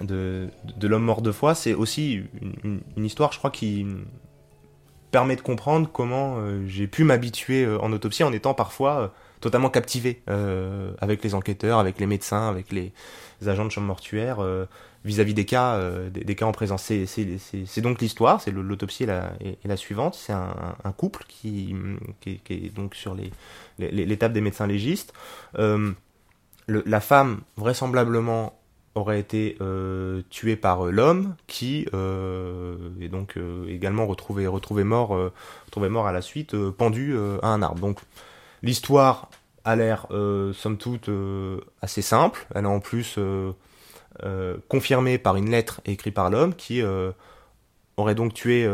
de, 0.00 0.48
de 0.76 0.88
l'homme 0.88 1.04
mort 1.04 1.22
deux 1.22 1.32
fois, 1.32 1.54
c'est 1.54 1.74
aussi 1.74 2.22
une, 2.62 3.04
histoire, 3.04 3.32
je 3.32 3.38
crois, 3.38 3.50
qui 3.50 3.86
permet 5.10 5.36
de 5.36 5.42
comprendre 5.42 5.88
comment 5.92 6.38
euh, 6.38 6.64
j'ai 6.66 6.88
pu 6.88 7.04
m'habituer 7.04 7.64
euh, 7.64 7.78
en 7.80 7.92
autopsie 7.92 8.24
en 8.24 8.32
étant 8.32 8.52
parfois 8.52 8.98
euh, 8.98 9.08
totalement 9.40 9.70
captivé 9.70 10.22
avec 11.00 11.22
les 11.22 11.34
enquêteurs, 11.34 11.78
avec 11.78 12.00
les 12.00 12.06
médecins, 12.06 12.48
avec 12.48 12.72
les 12.72 12.92
agents 13.46 13.66
de 13.66 13.70
chambre 13.70 13.86
mortuaire 13.86 14.38
vis-à-vis 15.04 15.34
des 15.34 15.44
cas, 15.44 15.78
des, 16.08 16.34
cas 16.34 16.46
en 16.46 16.52
présence. 16.52 16.82
C'est- 16.84 17.80
donc 17.82 18.00
l'histoire, 18.00 18.40
c'est 18.40 18.50
l'autopsie 18.50 19.02
est 19.02 19.06
la, 19.06 19.32
la 19.66 19.76
suivante. 19.76 20.14
C'est 20.14 20.32
un, 20.32 20.92
couple 20.96 21.24
qui, 21.28 21.76
est- 22.24 22.74
donc 22.74 22.94
sur 22.94 23.14
les- 23.14 23.32
l'étape 23.78 24.32
des 24.32 24.40
médecins 24.40 24.66
légistes. 24.66 25.12
La 25.58 27.00
femme, 27.00 27.42
vraisemblablement, 27.58 28.58
aurait 28.94 29.18
été 29.18 29.56
euh, 29.60 30.22
tuée 30.30 30.56
par 30.56 30.86
euh, 30.86 30.90
l'homme 30.90 31.34
qui 31.46 31.86
euh, 31.94 32.76
est 33.00 33.08
donc 33.08 33.38
également 33.68 34.06
retrouvé, 34.06 34.46
retrouvé, 34.46 34.84
mort, 34.84 35.10
retrouvé 35.66 35.88
mort 35.88 36.06
à 36.06 36.12
la 36.12 36.22
suite, 36.22 36.56
pendu 36.70 37.16
à 37.42 37.48
un 37.48 37.62
arbre. 37.62 37.80
Donc 37.80 38.00
l'histoire 38.62 39.28
a 39.64 39.76
l'air, 39.76 40.06
somme 40.52 40.76
toute, 40.78 41.10
assez 41.82 42.02
simple. 42.02 42.46
Elle 42.54 42.64
est 42.64 42.68
en 42.68 42.80
plus 42.80 43.18
confirmée 44.68 45.18
par 45.18 45.36
une 45.36 45.50
lettre 45.50 45.80
écrite 45.84 46.14
par 46.14 46.30
l'homme 46.30 46.54
qui 46.54 46.82
aurait 47.96 48.14
donc 48.14 48.34
tué, 48.34 48.68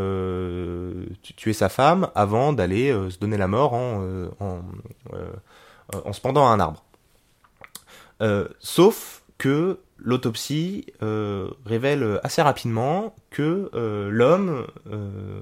tu- 1.23 1.33
tué 1.33 1.53
sa 1.53 1.69
femme 1.69 2.09
avant 2.13 2.53
d'aller 2.53 2.91
se 3.09 3.17
donner 3.17 3.37
la 3.37 3.47
mort 3.47 3.73
en, 3.73 4.03
en, 4.39 6.13
se 6.13 6.21
pendant 6.21 6.45
à 6.47 6.51
un 6.51 6.59
arbre. 6.59 6.83
Sauf 8.59 9.23
que 9.37 9.79
l'autopsie 10.01 10.85
euh, 11.03 11.49
révèle 11.65 12.19
assez 12.23 12.41
rapidement 12.41 13.15
que 13.29 13.69
euh, 13.73 14.09
l'homme, 14.09 14.65
euh, 14.91 15.41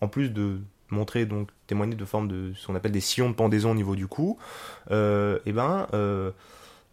en 0.00 0.08
plus 0.08 0.30
de 0.30 0.58
montrer 0.90 1.24
donc 1.24 1.48
témoigner 1.66 1.94
de 1.94 2.04
forme 2.04 2.26
de 2.28 2.52
ce 2.56 2.66
qu'on 2.66 2.74
appelle 2.74 2.92
des 2.92 3.00
sillons 3.00 3.30
de 3.30 3.34
pendaison 3.34 3.70
au 3.70 3.74
niveau 3.74 3.94
du 3.94 4.08
cou, 4.08 4.38
eh 4.90 5.52
ben 5.52 5.86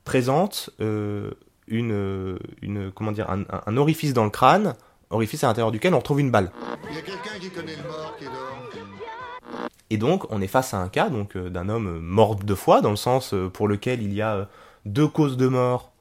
présente 0.03 0.69
une, 0.80 2.38
une 2.62 2.91
comment 2.91 3.12
dire 3.12 3.27
un, 3.30 3.77
orifice 3.77 4.13
dans 4.13 4.23
le 4.23 4.30
crâne, 4.30 4.75
orifice 5.10 5.43
à 5.43 5.47
l'intérieur 5.47 5.71
duquel 5.71 5.95
on 5.95 5.99
retrouve 5.99 6.19
une 6.19 6.30
balle. 6.30 6.51
Il 6.91 6.95
y 6.95 6.99
a 6.99 7.01
quelqu'un 7.01 7.39
qui 7.39 7.49
connaît 7.49 7.75
le 7.75 7.84
mort 7.89 8.15
qui 8.19 8.25
dort 8.25 9.69
Et 9.89 9.97
donc, 9.97 10.32
on 10.32 10.41
est 10.43 10.47
face 10.47 10.75
à 10.75 10.77
un 10.77 10.89
cas 10.89 11.10
donc 11.10 11.36
d'un 11.36 11.67
homme 11.67 11.99
mort 11.99 12.36
deux 12.36 12.53
fois, 12.53 12.82
dans 12.82 12.91
le 12.91 12.97
sens 12.97 13.34
pour 13.53 13.67
lequel 13.67 14.03
il 14.03 14.13
y 14.13 14.21
a 14.21 14.47
deux 14.86 15.08
causes 15.08 15.38
de 15.38 15.47
mort 15.47 15.91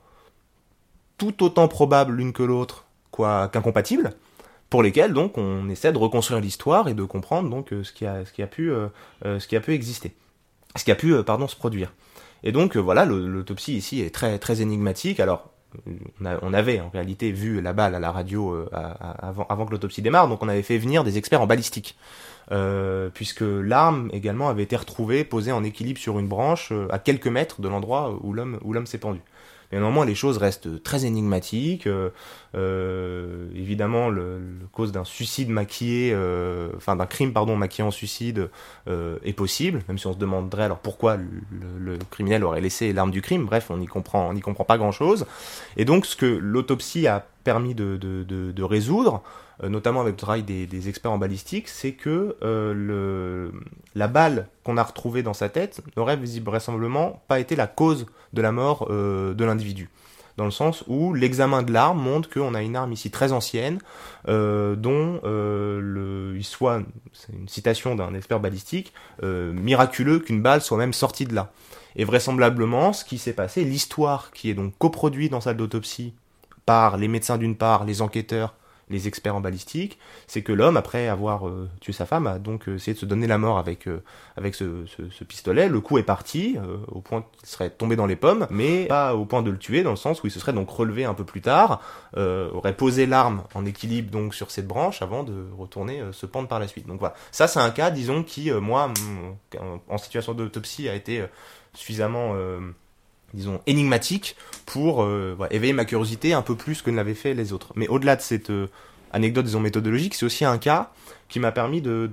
tout 1.19 1.43
autant 1.43 1.69
probables 1.69 2.15
l'une 2.15 2.33
que 2.33 2.43
l'autre, 2.43 2.85
quoi 3.11 3.49
qu'incompatibles, 3.49 4.13
pour 4.71 4.83
lesquelles 4.83 5.13
donc 5.13 5.39
on 5.39 5.69
essaie 5.69 5.93
de 5.93 5.99
reconstruire 5.99 6.41
l'histoire 6.41 6.89
et 6.89 6.95
de 6.95 7.05
comprendre 7.05 7.49
donc 7.49 7.71
ce 7.71 7.93
qui 7.93 8.05
a 8.07 9.61
pu 9.61 9.73
exister, 9.73 10.15
ce 10.77 10.85
qui 10.85 10.91
a 10.91 10.95
pu 10.95 11.15
euh, 11.15 11.23
pardon 11.23 11.49
se 11.49 11.57
produire. 11.57 11.93
Et 12.43 12.53
donc 12.53 12.77
euh, 12.77 12.81
voilà, 12.81 13.05
l'autopsie 13.05 13.77
ici 13.77 14.01
est 14.01 14.15
très 14.15 14.39
très 14.39 14.61
énigmatique. 14.63 15.21
Alors 15.21 15.51
on, 16.21 16.55
avait 16.55 16.81
en 16.81 16.89
réalité 16.89 17.33
vu 17.33 17.61
la 17.61 17.73
balle 17.73 17.95
à 17.95 18.01
la 18.01 18.11
radio 18.11 18.53
euh, 18.55 18.69
avant, 18.73 19.67
que 19.67 19.73
l'autopsie 19.73 20.01
démarre, 20.01 20.29
donc 20.29 20.43
on 20.43 20.49
avait 20.49 20.63
fait 20.63 20.79
venir 20.79 21.05
des 21.05 21.19
experts 21.19 21.41
en 21.41 21.47
balistique. 21.47 21.97
Puisque 23.15 23.43
l'arme 23.43 24.09
également 24.13 24.49
avait 24.49 24.63
été 24.63 24.77
retrouvée 24.77 25.25
posée 25.25 25.51
en 25.51 25.65
équilibre 25.65 25.99
sur 25.99 26.21
une 26.21 26.29
branche 26.29 26.73
à 26.91 27.01
quelques 27.01 27.27
mètres 27.27 27.61
de 27.61 27.69
l'endroit 27.69 28.17
où 28.23 28.33
l'homme 28.33 28.61
où 28.63 28.73
l'homme 28.73 28.87
s'est 28.87 28.99
pendu. 28.99 29.21
Mais 29.73 29.79
les 30.05 30.15
choses 30.15 30.39
restent 30.39 30.83
très 30.83 31.05
énigmatiques. 31.05 31.87
euh, 31.87 32.11
euh, 32.55 33.49
évidemment, 33.55 34.09
le, 34.09 34.41
cause 34.73 34.93
d'un 34.93 35.05
suicide 35.05 35.51
maquillé, 35.51 36.13
euh, 36.15 36.71
enfin 36.77 36.97
d'un 36.97 37.07
crime 37.07 37.33
pardon 37.33 37.57
maquillé 37.57 37.85
en 37.87 37.91
suicide 37.91 38.51
est 39.25 39.33
possible, 39.33 39.83
même 39.89 39.99
si 39.99 40.07
on 40.07 40.13
se 40.13 40.19
demanderait 40.19 40.65
alors 40.65 40.79
pourquoi 40.79 41.17
le, 41.17 41.27
le- 41.79 41.99
criminel 42.11 42.45
aurait 42.45 42.61
laissé 42.61 42.93
l'arme 42.93 43.11
du 43.11 43.23
crime. 43.23 43.45
Bref, 43.47 43.71
on 43.71 43.77
n'y 43.79 43.87
comprend, 43.87 44.29
on 44.29 44.33
n'y 44.33 44.41
comprend 44.41 44.65
pas 44.65 44.79
grand-chose. 44.79 45.27
Et 45.77 45.85
donc, 45.85 46.07
ce 46.07 46.17
que 46.17 46.27
l'autopsie 46.27 47.07
a 47.07 47.27
permis 47.47 47.77
de, 47.77 48.63
résoudre, 48.63 49.23
euh, 49.63 49.69
notamment 49.69 50.01
avec 50.01 50.15
le 50.15 50.17
travail 50.17 50.43
des, 50.43 50.89
experts 50.89 51.13
en 51.13 51.19
balistique, 51.19 51.69
c'est 51.69 51.93
que 51.93 52.37
euh, 52.43 53.51
la 53.95 54.09
balle 54.09 54.49
qu'on 54.65 54.77
a 54.77 54.83
retrouvée 54.83 55.23
dans 55.23 55.33
sa 55.33 55.49
tête 55.49 55.81
n'aurait 55.97 56.19
vraisemblablement 56.45 57.23
pas 57.29 57.39
été 57.39 57.55
la 57.55 57.69
cause 57.69 58.07
de 58.33 58.43
la 58.43 58.51
mort 58.51 58.89
euh, 58.91 59.33
de 59.33 59.45
l'individu. 59.45 59.89
Dans 60.37 60.45
le 60.45 60.51
sens 60.51 60.83
où 60.89 61.15
l'examen 61.15 61.63
de 61.63 61.73
l'arme 61.73 62.01
montre 62.01 62.29
qu'on 62.29 62.53
a 62.55 62.63
une 62.63 62.75
arme 62.75 62.93
ici 62.93 63.13
très 63.13 63.31
ancienne, 63.33 63.79
dont 64.27 65.21
il 65.25 66.45
soit, 66.45 66.83
c'est 67.15 67.33
une 67.33 67.49
citation 67.49 67.95
d'un 67.95 68.13
expert 68.13 68.41
balistique, 68.41 68.93
miraculeux 69.23 70.19
qu'une 70.19 70.43
balle 70.43 70.61
soit 70.61 70.77
même 70.77 70.93
sortie 70.93 71.25
de 71.25 71.35
là. 71.35 71.53
Et 71.95 72.05
vraisemblablement, 72.05 72.93
ce 72.93 73.05
qui 73.07 73.17
s'est 73.17 73.33
passé, 73.33 73.65
l'histoire 73.65 74.31
qui 74.33 74.51
est 74.51 74.55
donc 74.55 74.77
coproduite 74.77 75.33
dans 75.33 75.41
salle 75.41 75.57
d'autopsie 75.57 76.13
par 76.67 76.97
les 76.97 77.09
médecins 77.09 77.39
d'une 77.39 77.57
part, 77.57 77.85
les 77.85 78.03
enquêteurs 78.03 78.55
les 78.89 79.09
experts 79.09 79.35
en 79.35 79.41
balistique, 79.41 79.99
c'est 80.27 80.43
que 80.43 80.53
l'homme, 80.53 80.77
après 80.77 81.09
avoir 81.09 81.49
euh, 81.49 81.69
tué 81.81 81.93
sa 81.93 82.07
femme, 82.07 82.27
a 82.27 82.39
donc 82.39 82.69
essayé 82.69 82.95
de 82.95 82.99
se 82.99 83.07
donner 83.07 83.27
la 83.27 83.39
mort 83.39 83.59
avec, 83.59 83.89
euh, 83.89 84.03
avec 84.37 84.55
ce, 84.55 84.85
pistolet. 85.25 85.69
Le 85.69 85.81
coup 85.81 85.99
est 85.99 86.05
parti, 86.05 86.57
euh, 86.57 86.77
au 86.89 87.01
point 87.01 87.25
qu'il 87.39 87.49
serait 87.49 87.71
tombé 87.71 87.97
dans 87.97 88.07
les 88.07 88.15
pommes, 88.15 88.47
mais 88.51 88.87
pas 88.87 89.17
au 89.17 89.25
point 89.25 89.43
de 89.43 89.51
le 89.51 89.59
tuer, 89.59 89.83
dans 89.83 89.91
le 89.91 89.97
sens 89.97 90.23
où 90.23 90.29
il 90.29 90.31
se 90.31 90.39
serait 90.39 90.53
donc 90.53 90.71
relevé 90.71 91.05
un 91.05 91.15
peu 91.15 91.25
plus 91.25 91.41
tard, 91.41 91.81
aurait 92.17 92.77
posé 92.77 93.07
l'arme 93.07 93.43
en 93.55 93.65
équilibre 93.67 94.11
donc 94.11 94.35
sur 94.35 94.51
cette 94.51 94.67
branche 94.67 95.03
avant 95.03 95.23
de 95.23 95.47
retourner 95.59 96.03
se 96.13 96.27
pendre 96.27 96.49
par 96.49 96.61
la 96.61 96.69
suite. 96.69 96.87
Donc 96.87 97.01
voilà, 97.01 97.15
ça 97.31 97.47
c'est 97.49 97.61
un 97.61 97.71
cas, 97.71 97.91
disons, 97.91 98.23
qui, 98.23 98.51
moi, 98.53 98.93
en 99.89 99.99
situation 99.99 100.33
d'autopsie, 100.35 100.89
a 100.89 100.95
été 100.95 101.25
suffisamment 101.75 102.35
disons, 103.37 103.61
énigmatique 103.67 104.37
pour 104.65 105.03
euh, 105.03 105.37
éveiller 105.51 105.73
ma 105.73 105.85
curiosité 105.85 106.33
un 106.33 106.43
peu 106.43 106.57
plus 106.57 106.83
que 106.83 106.91
ne 106.91 106.97
l'avaient 106.97 107.15
fait 107.15 107.35
les 107.35 107.53
autres. 107.53 107.73
Mais 107.77 107.87
au-delà 107.87 108.17
de 108.17 108.23
cette 108.23 108.51
euh, 108.51 108.67
anecdote, 109.13 109.45
disons, 109.45 109.61
méthodologique, 109.61 110.15
c'est 110.15 110.27
aussi 110.27 110.45
un 110.45 110.59
cas 110.59 110.91
qui 111.29 111.39
m'a 111.41 111.53
permis 111.53 111.81
de, 111.81 112.09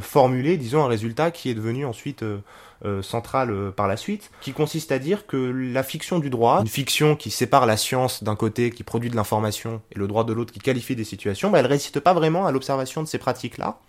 formuler, 0.00 0.56
disons, 0.56 0.84
un 0.84 0.88
résultat 0.88 1.30
qui 1.30 1.50
est 1.50 1.54
devenu 1.54 1.84
ensuite 1.84 2.22
euh, 2.22 3.02
central 3.02 3.72
par 3.76 3.88
la 3.88 3.96
suite, 3.96 4.30
qui 4.40 4.52
consiste 4.52 4.92
à 4.92 5.00
dire 5.00 5.26
que 5.26 5.36
la 5.36 5.82
fiction 5.82 6.20
du 6.20 6.30
droit, 6.30 6.60
une 6.60 6.68
fiction 6.68 7.16
qui 7.16 7.30
sépare 7.30 7.66
la 7.66 7.76
science 7.76 8.22
d'un 8.22 8.36
côté, 8.36 8.70
qui 8.70 8.84
produit 8.84 9.10
de 9.10 9.16
l'information, 9.16 9.82
et 9.90 9.98
le 9.98 10.06
droit 10.06 10.22
de 10.22 10.32
l'autre 10.32 10.52
qui 10.52 10.60
qualifie 10.60 10.94
des 10.94 11.04
situations, 11.04 11.50
bah, 11.50 11.58
elle 11.58 11.66
résiste 11.66 11.98
pas 11.98 12.14
vraiment 12.14 12.46
à 12.46 12.52
l'observation 12.52 13.02
de 13.02 13.08
ces 13.08 13.18
pratiques-là 13.18 13.80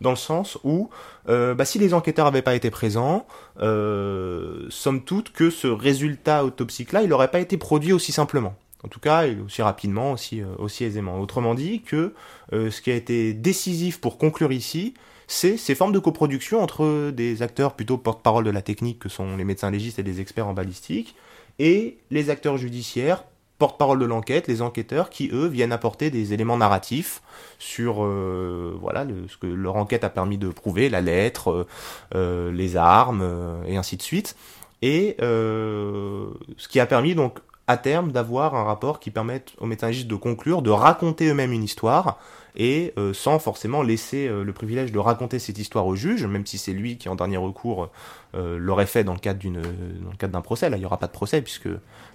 dans 0.00 0.10
le 0.10 0.16
sens 0.16 0.58
où 0.64 0.90
euh, 1.28 1.54
bah, 1.54 1.64
si 1.64 1.78
les 1.78 1.94
enquêteurs 1.94 2.26
n'avaient 2.26 2.42
pas 2.42 2.54
été 2.54 2.70
présents, 2.70 3.26
euh, 3.60 4.66
somme 4.70 5.02
toute 5.02 5.32
que 5.32 5.50
ce 5.50 5.66
résultat 5.66 6.44
autopsique-là, 6.44 7.02
il 7.02 7.08
n'aurait 7.08 7.30
pas 7.30 7.40
été 7.40 7.56
produit 7.56 7.92
aussi 7.92 8.12
simplement. 8.12 8.54
En 8.84 8.88
tout 8.88 9.00
cas, 9.00 9.24
aussi 9.44 9.62
rapidement, 9.62 10.12
aussi, 10.12 10.42
euh, 10.42 10.46
aussi 10.58 10.84
aisément. 10.84 11.18
Autrement 11.18 11.54
dit, 11.54 11.80
que 11.82 12.14
ce 12.52 12.80
qui 12.80 12.90
a 12.90 12.94
été 12.94 13.32
décisif 13.32 14.00
pour 14.00 14.18
conclure 14.18 14.52
ici, 14.52 14.94
c'est 15.26 15.56
ces 15.56 15.74
formes 15.74 15.92
de 15.92 15.98
coproduction 15.98 16.60
entre 16.60 17.10
des 17.10 17.42
acteurs 17.42 17.74
plutôt 17.74 17.96
porte-parole 17.96 18.44
de 18.44 18.50
la 18.50 18.62
technique, 18.62 18.98
que 18.98 19.08
sont 19.08 19.36
les 19.36 19.44
médecins 19.44 19.70
légistes 19.70 19.98
et 19.98 20.02
les 20.02 20.20
experts 20.20 20.46
en 20.46 20.52
balistique, 20.52 21.16
et 21.58 21.98
les 22.10 22.30
acteurs 22.30 22.58
judiciaires, 22.58 23.24
porte-parole 23.58 23.98
de 23.98 24.04
l'enquête, 24.04 24.48
les 24.48 24.62
enquêteurs 24.62 25.10
qui 25.10 25.30
eux 25.32 25.46
viennent 25.46 25.72
apporter 25.72 26.10
des 26.10 26.32
éléments 26.32 26.56
narratifs 26.56 27.22
sur 27.58 28.04
euh, 28.04 28.76
voilà 28.80 29.06
ce 29.28 29.36
que 29.36 29.46
leur 29.46 29.76
enquête 29.76 30.04
a 30.04 30.10
permis 30.10 30.38
de 30.38 30.48
prouver, 30.48 30.88
la 30.88 31.00
lettre, 31.00 31.50
euh, 31.50 31.66
euh, 32.14 32.52
les 32.52 32.76
armes 32.76 33.62
et 33.66 33.76
ainsi 33.76 33.96
de 33.96 34.02
suite, 34.02 34.36
et 34.82 35.16
ce 35.20 36.68
qui 36.68 36.80
a 36.80 36.86
permis 36.86 37.14
donc 37.14 37.38
à 37.66 37.78
terme 37.78 38.12
d'avoir 38.12 38.54
un 38.54 38.64
rapport 38.64 39.00
qui 39.00 39.10
permette 39.10 39.52
aux 39.58 39.66
médecins 39.66 39.90
de 39.90 40.14
conclure, 40.16 40.60
de 40.60 40.70
raconter 40.70 41.28
eux-mêmes 41.28 41.52
une 41.52 41.64
histoire 41.64 42.18
et 42.56 42.92
sans 43.14 43.38
forcément 43.38 43.82
laisser 43.82 44.28
le 44.28 44.52
privilège 44.52 44.92
de 44.92 44.98
raconter 44.98 45.38
cette 45.38 45.58
histoire 45.58 45.86
au 45.86 45.96
juge, 45.96 46.26
même 46.26 46.44
si 46.44 46.58
c'est 46.58 46.72
lui 46.72 46.98
qui 46.98 47.08
en 47.08 47.14
dernier 47.14 47.38
recours 47.38 47.88
euh, 48.36 48.58
l'aurait 48.58 48.86
fait 48.86 49.04
dans 49.04 49.12
le 49.12 49.18
cadre 49.18 49.38
d'une 49.38 49.62
dans 49.62 50.10
le 50.10 50.16
cadre 50.18 50.32
d'un 50.32 50.40
procès. 50.40 50.68
Là, 50.68 50.76
il 50.76 50.80
n'y 50.80 50.86
aura 50.86 50.98
pas 50.98 51.06
de 51.06 51.12
procès 51.12 51.40
puisque 51.42 51.68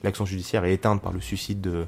l'action 0.04 0.26
judiciaire 0.26 0.66
est 0.66 0.74
éteinte 0.74 1.02
par 1.02 1.14
le 1.14 1.22
suicide 1.22 1.62
de, 1.62 1.86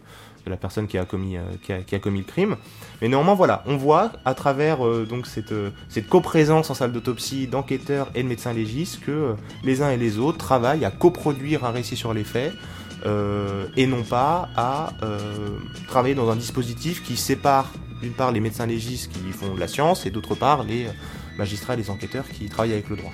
la 0.48 0.58
personne 0.58 0.88
qui 0.88 0.98
a 0.98 1.06
commis 1.06 1.38
qui 1.64 1.72
a, 1.74 1.82
qui 1.82 1.96
a, 1.96 2.00
commis 2.00 2.20
le 2.20 2.26
crime. 2.26 2.56
Mais 3.02 3.10
néanmoins, 3.10 3.36
voilà, 3.36 3.64
on 3.68 3.78
voit 3.78 4.12
à 4.26 4.34
travers 4.34 4.80
donc 5.06 5.28
cette 5.28 5.54
cette 5.90 6.08
coprésence 6.08 6.70
en 6.70 6.74
salle 6.74 6.92
d'autopsie 6.92 7.48
d'enquêteurs 7.48 8.10
et 8.16 8.24
de 8.24 8.28
médecins 8.28 8.54
légistes 8.54 9.02
que 9.02 9.36
les 9.64 9.82
uns 9.82 9.92
et 9.92 9.98
les 9.98 10.18
autres 10.18 10.38
travaillent 10.38 10.86
à 10.86 10.92
coproduire 10.92 11.64
un 11.66 11.72
récit 11.72 11.96
sur 11.96 12.14
les 12.14 12.24
faits. 12.24 12.54
et 13.78 13.88
non 13.88 14.04
pas 14.04 14.50
à 14.56 14.94
travailler 15.88 16.16
dans 16.16 16.30
un 16.30 16.36
dispositif 16.36 17.04
qui 17.04 17.18
sépare 17.18 17.72
d'une 18.02 18.14
part 18.14 18.32
les 18.32 18.40
médecins 18.40 18.66
légistes 18.66 19.12
qui 19.12 19.32
font 19.32 19.54
de 19.54 19.60
la 19.60 19.68
science 19.68 20.06
et 20.06 20.10
d'autre 20.10 20.36
part 20.36 20.64
les 20.64 20.88
magistrats 21.38 21.76
et 21.76 21.78
les 21.78 21.90
enquêteurs 21.90 22.28
qui 22.28 22.50
travaillent 22.50 22.74
avec 22.74 22.90
le 22.90 22.96
droit. 22.98 23.12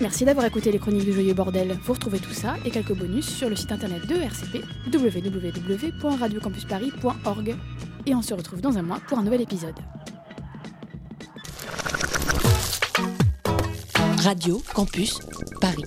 Merci 0.00 0.24
d'avoir 0.24 0.46
écouté 0.46 0.72
les 0.72 0.78
chroniques 0.78 1.04
du 1.04 1.12
Joyeux 1.12 1.34
Bordel. 1.34 1.76
Vous 1.84 1.92
retrouvez 1.92 2.18
tout 2.18 2.32
ça 2.32 2.54
et 2.64 2.70
quelques 2.70 2.94
bonus 2.94 3.26
sur 3.26 3.48
le 3.48 3.54
site 3.56 3.70
internet 3.70 4.04
de 4.06 4.16
RCP 4.16 4.64
www.radiocampusparis.org. 4.92 7.54
Et 8.06 8.14
on 8.14 8.22
se 8.22 8.34
retrouve 8.34 8.60
dans 8.60 8.76
un 8.76 8.82
mois 8.82 8.98
pour 9.06 9.18
un 9.18 9.22
nouvel 9.22 9.42
épisode. 9.42 9.76
Radio 14.18 14.60
Campus 14.74 15.20
Paris. 15.60 15.84